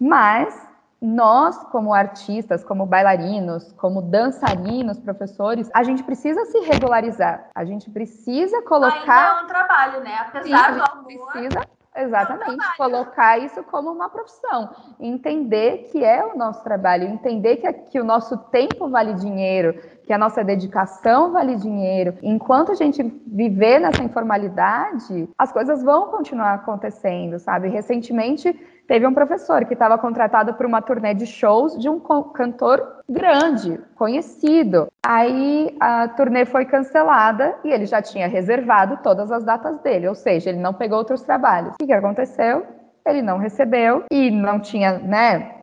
[0.00, 0.66] mas
[1.02, 7.50] nós, como artistas, como bailarinos, como dançarinos, professores, a gente precisa se regularizar.
[7.54, 9.36] A gente precisa colocar.
[9.36, 10.18] Ainda é um trabalho, né?
[10.18, 14.70] Apesar Sim, a gente precisa Exatamente, é colocar isso como uma profissão,
[15.00, 19.74] entender que é o nosso trabalho, entender que, que o nosso tempo vale dinheiro,
[20.08, 22.14] que a nossa dedicação vale dinheiro.
[22.22, 27.68] Enquanto a gente viver nessa informalidade, as coisas vão continuar acontecendo, sabe?
[27.68, 33.02] Recentemente teve um professor que estava contratado para uma turnê de shows de um cantor
[33.06, 34.88] grande, conhecido.
[35.04, 40.14] Aí a turnê foi cancelada e ele já tinha reservado todas as datas dele, ou
[40.14, 41.74] seja, ele não pegou outros trabalhos.
[41.74, 42.64] O que, que aconteceu?
[43.04, 45.57] Ele não recebeu e não tinha, né?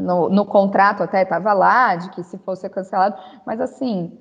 [0.00, 3.16] No, no contrato até estava lá de que se fosse cancelado,
[3.46, 4.12] mas assim,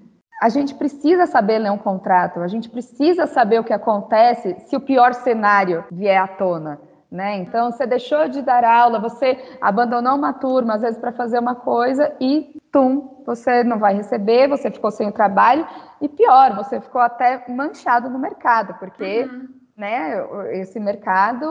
[0.42, 4.76] a gente precisa saber ler um contrato, a gente precisa saber o que acontece se
[4.76, 6.80] o pior cenário vier à tona.
[7.12, 7.38] Né?
[7.38, 11.56] Então, você deixou de dar aula, você abandonou uma turma, às vezes, para fazer uma
[11.56, 15.66] coisa e, tum, você não vai receber, você ficou sem o trabalho
[16.02, 21.46] e, pior, você ficou até manchado no mercado, porque uhum né, esse mercado,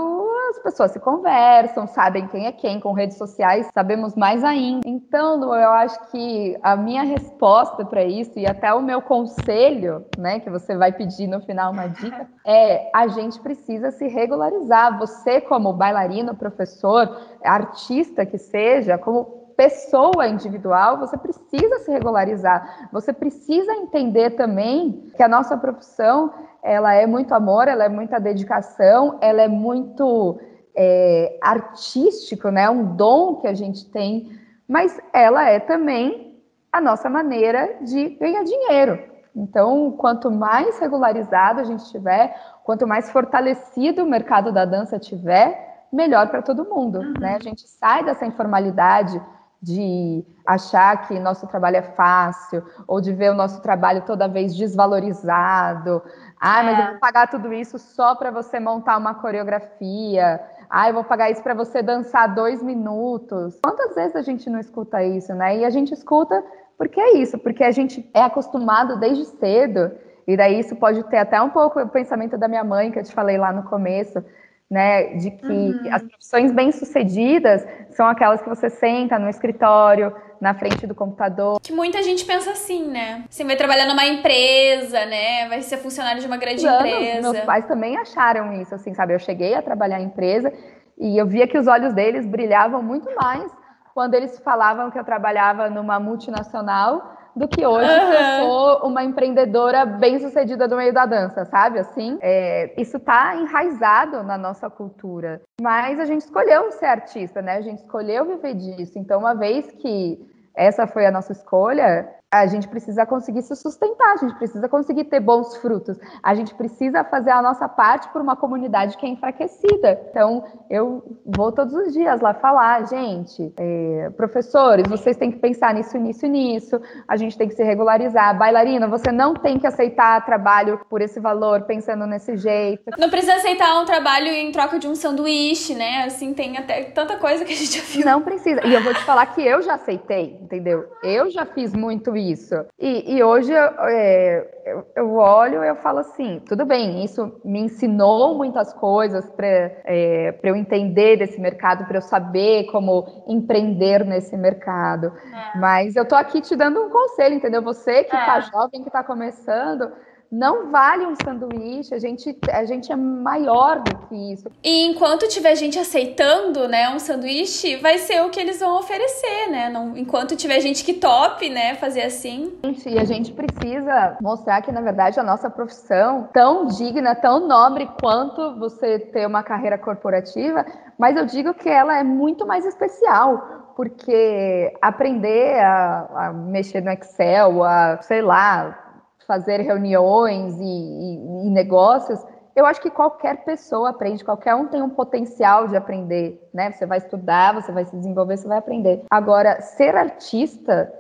[0.51, 4.89] as pessoas se conversam, sabem quem é quem, com redes sociais sabemos mais ainda.
[4.89, 10.07] Então, Lu, eu acho que a minha resposta para isso e até o meu conselho,
[10.17, 14.99] né, que você vai pedir no final uma dica, é a gente precisa se regularizar.
[14.99, 22.89] Você como bailarino, professor, artista que seja, como pessoa individual, você precisa se regularizar.
[22.93, 26.33] Você precisa entender também que a nossa profissão
[26.63, 30.39] ela é muito amor, ela é muita dedicação, ela é muito
[30.75, 32.69] é, artístico, né?
[32.69, 34.31] Um dom que a gente tem,
[34.69, 36.43] mas ela é também
[36.73, 38.99] a nossa maneira de ganhar dinheiro.
[39.37, 45.87] Então, quanto mais regularizado a gente tiver, quanto mais fortalecido o mercado da dança tiver,
[45.93, 47.15] melhor para todo mundo, uhum.
[47.21, 47.37] né?
[47.37, 49.21] A gente sai dessa informalidade
[49.65, 54.55] de achar que nosso trabalho é fácil ou de ver o nosso trabalho toda vez
[54.55, 56.03] desvalorizado.
[56.39, 60.41] Ah, mas eu vou pagar tudo isso só para você montar uma coreografia.
[60.69, 63.59] Ah, eu vou pagar isso para você dançar dois minutos.
[63.65, 65.57] Quantas vezes a gente não escuta isso, né?
[65.59, 66.45] E a gente escuta
[66.77, 69.93] porque é isso, porque a gente é acostumado desde cedo.
[70.27, 73.05] E daí isso pode ter até um pouco o pensamento da minha mãe, que eu
[73.05, 74.23] te falei lá no começo,
[74.71, 75.15] né?
[75.15, 75.89] De que uhum.
[75.91, 81.61] as profissões bem-sucedidas são aquelas que você senta no escritório, na frente do computador.
[81.61, 83.25] Que muita gente pensa assim, né?
[83.31, 85.49] Você vai trabalhar numa empresa, né?
[85.49, 87.33] Vai ser funcionário de uma grande anos, empresa.
[87.33, 89.15] Meus pais também acharam isso, assim, sabe?
[89.15, 90.53] Eu cheguei a trabalhar em empresa
[90.99, 93.51] e eu via que os olhos deles brilhavam muito mais
[93.95, 98.13] quando eles falavam que eu trabalhava numa multinacional do que hoje uhum.
[98.13, 101.79] eu sou uma empreendedora bem sucedida no meio da dança, sabe?
[101.79, 105.43] Assim, é, isso tá enraizado na nossa cultura.
[105.61, 107.57] Mas a gente escolheu ser artista, né?
[107.57, 108.99] A gente escolheu viver disso.
[108.99, 110.19] Então, uma vez que
[110.55, 112.09] essa foi a nossa escolha,
[112.41, 116.53] a gente precisa conseguir se sustentar, a gente precisa conseguir ter bons frutos, a gente
[116.55, 120.01] precisa fazer a nossa parte por uma comunidade que é enfraquecida.
[120.11, 125.73] Então, eu vou todos os dias lá falar, gente, é, professores, vocês têm que pensar
[125.75, 128.37] nisso, nisso, nisso, a gente tem que se regularizar.
[128.37, 132.83] Bailarina, você não tem que aceitar trabalho por esse valor, pensando nesse jeito.
[132.99, 136.05] Não precisa aceitar um trabalho em troca de um sanduíche, né?
[136.05, 138.05] Assim, tem até tanta coisa que a gente já viu.
[138.05, 138.67] Não precisa.
[138.67, 140.87] E eu vou te falar que eu já aceitei, entendeu?
[141.03, 142.55] Eu já fiz muito isso isso.
[142.79, 147.41] E, e hoje eu, é, eu, eu olho e eu falo assim, tudo bem, isso
[147.45, 154.05] me ensinou muitas coisas para é, eu entender desse mercado, para eu saber como empreender
[154.05, 155.13] nesse mercado.
[155.33, 155.59] É.
[155.59, 157.63] Mas eu tô aqui te dando um conselho, entendeu?
[157.63, 158.43] Você que está é.
[158.43, 159.93] jovem, que está começando,
[160.35, 164.51] não vale um sanduíche, a gente, a gente é maior do que isso.
[164.65, 169.49] E enquanto tiver gente aceitando, né, um sanduíche, vai ser o que eles vão oferecer,
[169.49, 169.71] né?
[169.71, 172.53] Não, enquanto tiver gente que tope, né, fazer assim.
[172.85, 177.89] E a gente precisa mostrar que, na verdade, a nossa profissão, tão digna, tão nobre
[178.01, 180.67] quanto você ter uma carreira corporativa,
[180.99, 186.91] mas eu digo que ela é muito mais especial, porque aprender a, a, mexer no
[186.91, 188.84] Excel, a, sei lá,
[189.27, 194.81] fazer reuniões e, e, e, negócios, eu acho que qualquer pessoa aprende, qualquer um tem
[194.81, 196.71] um potencial de aprender, né?
[196.71, 199.05] Você vai estudar, você vai se desenvolver, você vai aprender.
[199.11, 200.93] Agora, ser artista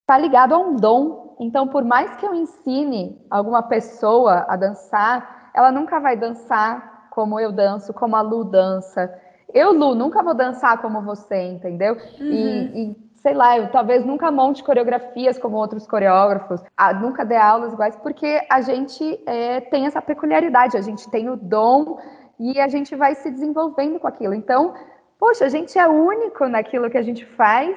[0.00, 1.36] está ligado a um dom.
[1.38, 7.38] Então, por mais que eu ensine alguma pessoa a dançar, ela nunca vai dançar como
[7.40, 9.12] eu danço, como a Lu dança.
[9.52, 11.94] Eu, Lu, nunca vou dançar como você, entendeu?
[11.94, 12.26] Uhum.
[12.26, 17.34] E, e sei lá, eu talvez nunca monte coreografias como outros coreógrafos, a, nunca dê
[17.34, 21.98] aulas iguais, porque a gente é, tem essa peculiaridade, a gente tem o dom
[22.38, 24.32] e a gente vai se desenvolvendo com aquilo.
[24.32, 24.74] Então,
[25.18, 27.76] poxa, a gente é único naquilo que a gente faz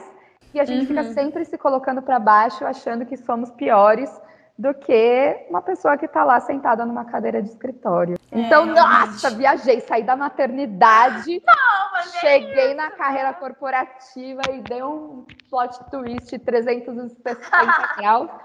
[0.54, 0.88] e a gente uhum.
[0.88, 4.12] fica sempre se colocando para baixo, achando que somos piores
[4.60, 8.18] do que uma pessoa que está lá sentada numa cadeira de escritório.
[8.30, 14.84] É, então, nossa, viajei, saí da maternidade, Não, é cheguei na carreira corporativa e dei
[14.84, 18.30] um plot twist 360 graus.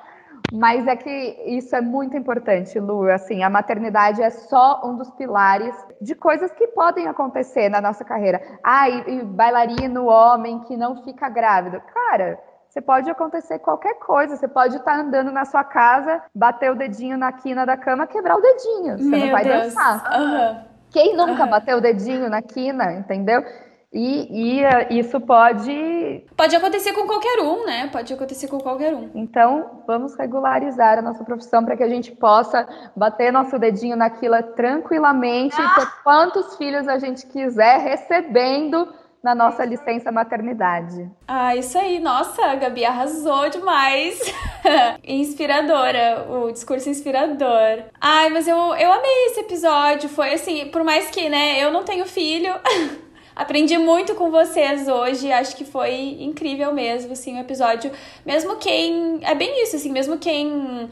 [0.53, 1.11] Mas é que
[1.47, 3.11] isso é muito importante, Lu.
[3.11, 8.05] Assim, a maternidade é só um dos pilares de coisas que podem acontecer na nossa
[8.05, 8.41] carreira.
[8.63, 11.81] Ah, e, e bailarino, homem que não fica grávido.
[11.93, 12.39] Cara,
[12.75, 14.37] você pode acontecer qualquer coisa.
[14.37, 18.37] Você pode estar andando na sua casa, bater o dedinho na quina da cama, quebrar
[18.37, 18.99] o dedinho.
[18.99, 19.63] Você Meu não vai Deus.
[19.63, 20.21] dançar.
[20.21, 20.65] Uhum.
[20.91, 21.51] Quem nunca uhum.
[21.51, 23.45] bateu o dedinho na quina, entendeu?
[23.93, 26.27] E, e, uh, isso pode.
[26.37, 27.89] Pode acontecer com qualquer um, né?
[27.93, 29.09] Pode acontecer com qualquer um.
[29.15, 32.67] Então, vamos regularizar a nossa profissão para que a gente possa
[32.97, 35.65] bater nosso dedinho naquilo tranquilamente ah!
[35.65, 38.93] e ter quantos filhos a gente quiser, recebendo
[39.25, 41.11] na nossa licença maternidade.
[41.27, 41.99] Ah, isso aí.
[41.99, 44.21] Nossa, a Gabi arrasou demais.
[45.03, 47.85] Inspiradora, o discurso inspirador.
[47.99, 50.11] Ai, mas eu, eu amei esse episódio.
[50.11, 52.53] Foi assim, por mais que, né, eu não tenho filho.
[53.35, 57.91] Aprendi muito com vocês hoje, acho que foi incrível mesmo, assim, o episódio.
[58.25, 59.19] Mesmo quem.
[59.23, 60.89] É bem isso, assim, mesmo quem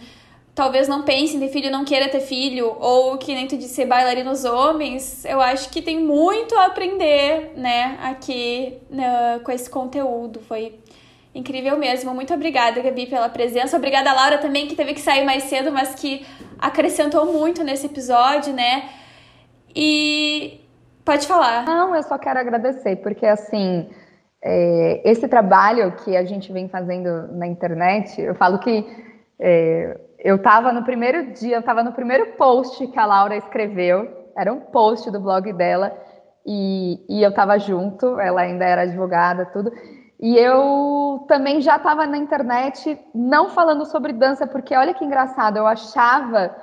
[0.54, 3.74] talvez não pense em ter filho não queira ter filho, ou que nem tu disse,
[3.74, 8.78] ser bailarinos homens, eu acho que tem muito a aprender, né, aqui
[9.44, 10.40] com esse conteúdo.
[10.40, 10.78] Foi
[11.34, 12.14] incrível mesmo.
[12.14, 13.76] Muito obrigada, Gabi, pela presença.
[13.76, 16.26] Obrigada, Laura, também, que teve que sair mais cedo, mas que
[16.58, 18.90] acrescentou muito nesse episódio, né?
[19.74, 20.60] E
[21.04, 21.64] pode falar.
[21.64, 23.88] Não, eu só quero agradecer, porque assim.
[24.44, 28.84] É, esse trabalho que a gente vem fazendo na internet, eu falo que
[29.38, 34.30] é, eu estava no primeiro dia, eu estava no primeiro post que a Laura escreveu,
[34.36, 35.92] era um post do blog dela,
[36.46, 39.72] e, e eu estava junto, ela ainda era advogada, tudo.
[40.20, 45.56] E eu também já estava na internet, não falando sobre dança, porque olha que engraçado,
[45.56, 46.54] eu achava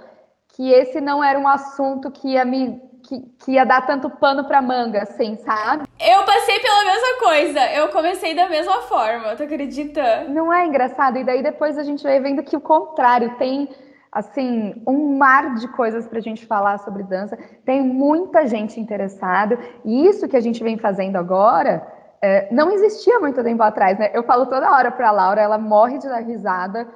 [0.55, 4.45] que esse não era um assunto que ia me que, que ia dar tanto pano
[4.45, 5.83] pra manga, assim, sabe?
[5.99, 7.73] Eu passei pela mesma coisa.
[7.73, 10.25] Eu comecei da mesma forma, tu acredita?
[10.25, 11.17] Não é engraçado?
[11.17, 13.67] E daí depois a gente vai vendo que o contrário tem
[14.11, 17.37] assim, um mar de coisas para a gente falar sobre dança.
[17.65, 19.57] Tem muita gente interessada.
[19.83, 21.85] E isso que a gente vem fazendo agora
[22.21, 24.11] é, não existia muito tempo atrás, né?
[24.13, 26.87] Eu falo toda hora para a Laura, ela morre de dar risada,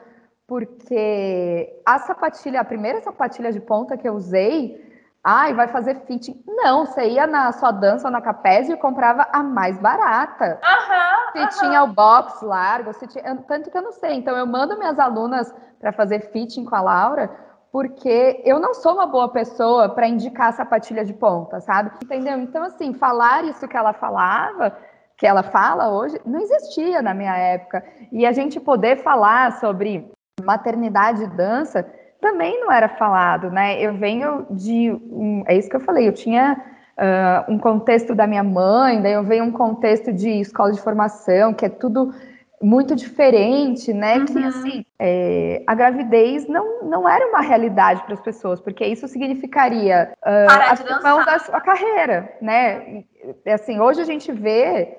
[0.47, 4.82] porque a sapatilha, a primeira sapatilha de ponta que eu usei,
[5.23, 6.43] Ai, vai fazer fitting.
[6.45, 10.59] Não, você ia na sua dança na Capese e comprava a mais barata.
[10.61, 11.47] Aham, se aham.
[11.59, 14.15] tinha o box largo, se tinha, tanto que eu não sei.
[14.15, 17.31] Então eu mando minhas alunas para fazer fitting com a Laura,
[17.71, 21.91] porque eu não sou uma boa pessoa para indicar sapatilha de ponta, sabe?
[22.03, 22.37] Entendeu?
[22.39, 24.77] Então assim, falar isso que ela falava
[25.17, 27.83] que ela fala hoje não existia na minha época.
[28.11, 30.11] E a gente poder falar sobre
[30.43, 31.89] maternidade e dança
[32.23, 33.79] também não era falado, né?
[33.81, 34.91] Eu venho de.
[35.11, 36.57] Um, é isso que eu falei, eu tinha
[36.97, 41.53] uh, um contexto da minha mãe, daí eu venho um contexto de escola de formação,
[41.53, 42.13] que é tudo
[42.61, 44.19] muito diferente, né?
[44.19, 44.25] Uhum.
[44.25, 49.05] Que assim, é, a gravidez não, não era uma realidade para as pessoas, porque isso
[49.09, 53.03] significaria uh, a mão da sua carreira, né?
[53.45, 54.97] E, assim, hoje a gente vê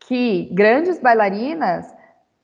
[0.00, 1.86] que grandes bailarinas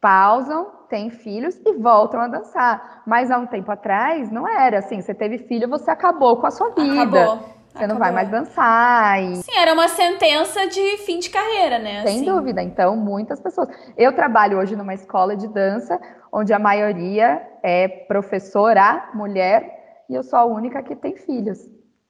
[0.01, 3.03] pausam, têm filhos e voltam a dançar.
[3.07, 6.51] Mas há um tempo atrás não era assim, você teve filho, você acabou com a
[6.51, 7.03] sua vida.
[7.03, 7.49] Acabou.
[7.69, 9.23] Você não vai mais dançar.
[9.23, 9.37] E...
[9.37, 12.03] Sim, era uma sentença de fim de carreira, né?
[12.03, 12.25] Sem assim.
[12.27, 12.63] dúvida.
[12.63, 13.71] Então, muitas pessoas.
[13.97, 15.99] Eu trabalho hoje numa escola de dança,
[16.31, 21.59] onde a maioria é professora, mulher, e eu sou a única que tem filhos.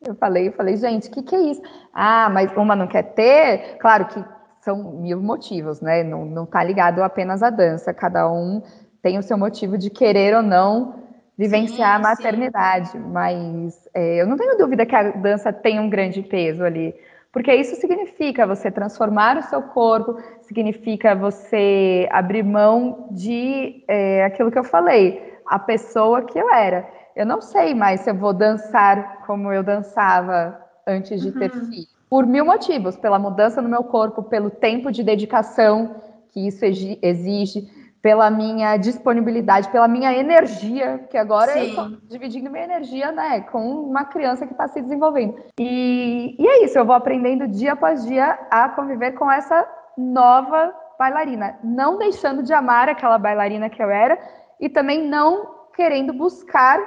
[0.05, 1.63] Eu falei, eu falei, gente, o que, que é isso?
[1.95, 3.77] Ah, mas uma não quer ter?
[3.79, 4.25] Claro que
[4.63, 6.03] são mil motivos, né?
[6.03, 7.93] Não, não tá ligado apenas à dança.
[7.93, 8.63] Cada um
[9.03, 11.03] tem o seu motivo de querer ou não
[11.37, 12.99] vivenciar sim, a maternidade, sim.
[12.99, 16.95] mas é, eu não tenho dúvida que a dança tem um grande peso ali,
[17.33, 24.53] porque isso significa você transformar o seu corpo, significa você abrir mão de é, aquilo
[24.53, 26.87] que eu falei, a pessoa que eu era.
[27.17, 31.39] Eu não sei mais se eu vou dançar como eu dançava antes de uhum.
[31.39, 31.92] ter filho.
[32.13, 35.97] Por mil motivos, pela mudança no meu corpo, pelo tempo de dedicação
[36.29, 37.71] que isso exige,
[38.03, 41.59] pela minha disponibilidade, pela minha energia, que agora Sim.
[41.59, 45.43] eu estou dividindo minha energia né, com uma criança que está se desenvolvendo.
[45.59, 50.71] E, e é isso, eu vou aprendendo dia após dia a conviver com essa nova
[50.99, 54.19] bailarina, não deixando de amar aquela bailarina que eu era
[54.61, 56.79] e também não querendo buscar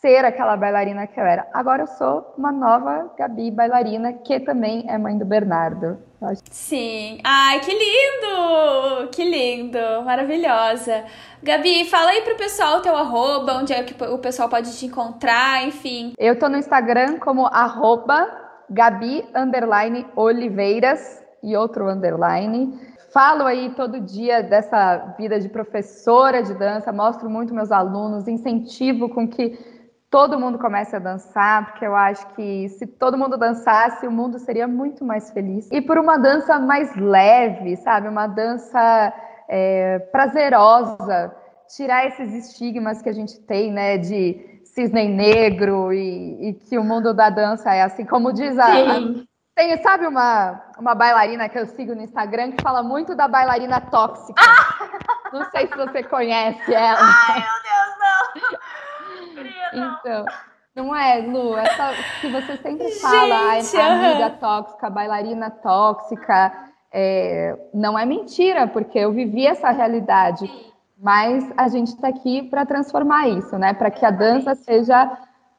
[0.00, 1.46] ser aquela bailarina que eu era.
[1.52, 5.98] Agora eu sou uma nova Gabi bailarina, que também é mãe do Bernardo.
[6.50, 7.18] Sim.
[7.22, 9.08] Ai, que lindo!
[9.10, 9.78] Que lindo!
[10.04, 11.04] Maravilhosa.
[11.42, 14.86] Gabi, fala aí pro pessoal o teu arroba, onde é que o pessoal pode te
[14.86, 16.14] encontrar, enfim.
[16.18, 18.26] Eu tô no Instagram como arroba
[18.70, 19.22] Gabi
[20.16, 22.78] Oliveiras e outro underline.
[23.12, 29.08] Falo aí todo dia dessa vida de professora de dança, mostro muito meus alunos, incentivo
[29.08, 29.58] com que
[30.10, 34.38] todo mundo comece a dançar, porque eu acho que se todo mundo dançasse, o mundo
[34.38, 35.68] seria muito mais feliz.
[35.70, 38.08] E por uma dança mais leve, sabe?
[38.08, 39.14] Uma dança
[39.48, 41.34] é, prazerosa,
[41.76, 43.96] tirar esses estigmas que a gente tem, né?
[43.98, 48.66] De cisne negro e, e que o mundo da dança é assim, como diz a,
[48.66, 49.00] a
[49.54, 53.80] tem, sabe uma, uma bailarina que eu sigo no Instagram que fala muito da bailarina
[53.80, 54.40] tóxica.
[54.40, 54.90] Ah!
[55.32, 56.98] Não sei se você conhece ela.
[56.98, 57.79] Ai, meu Deus!
[59.72, 60.24] Então,
[60.74, 61.56] não é, Lu?
[61.56, 66.52] Essa que você sempre fala, Gente, a amiga tóxica, a bailarina tóxica,
[66.92, 70.50] é, não é mentira, porque eu vivi essa realidade.
[70.98, 73.72] Mas a gente está aqui para transformar isso, né?
[73.72, 75.10] Para que a dança seja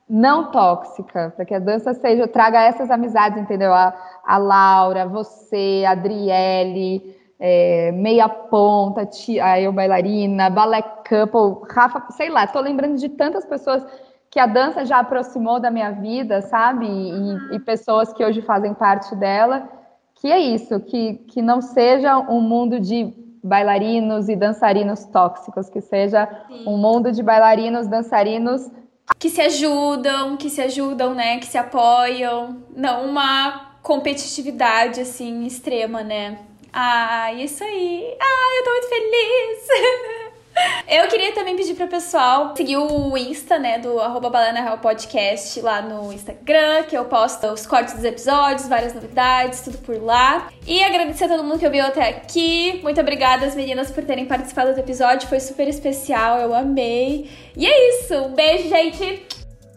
[0.08, 3.74] não tóxica, para que a dança seja traga essas amizades, entendeu?
[3.74, 3.94] A,
[4.26, 12.30] a Laura, você, a Adriele, é, meia ponta, tia, eu bailarina, ballet couple, Rafa, sei
[12.30, 13.84] lá, tô lembrando de tantas pessoas
[14.30, 16.86] que a dança já aproximou da minha vida, sabe?
[16.86, 19.68] E, e, pessoas que hoje fazem parte dela,
[20.14, 23.12] que é isso, que, que não seja um mundo de
[23.44, 26.64] bailarinos e dançarinos tóxicos, que seja Sim.
[26.68, 28.70] um mundo de bailarinos, dançarinos
[29.18, 36.04] que se ajudam, que se ajudam, né, que se apoiam, não uma competitividade assim extrema,
[36.04, 36.38] né?
[36.74, 38.16] Ah, isso aí.
[38.20, 40.32] Ah, eu tô muito feliz.
[40.88, 45.82] Eu queria também pedir pro pessoal seguir o Insta, né, do arroba Real Podcast lá
[45.82, 50.50] no Instagram, que eu posto os cortes dos episódios, várias novidades, tudo por lá.
[50.68, 52.80] E agradecer a todo mundo que ouviu até aqui.
[52.84, 55.30] Muito obrigada, as meninas, por terem participado do episódio.
[55.30, 57.30] Foi super especial, eu amei.
[57.56, 58.14] E é isso.
[58.16, 59.26] Um beijo, gente.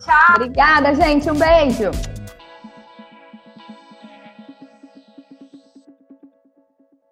[0.05, 0.35] Tchau.
[0.37, 1.31] Obrigada, gente.
[1.31, 2.24] Um beijo.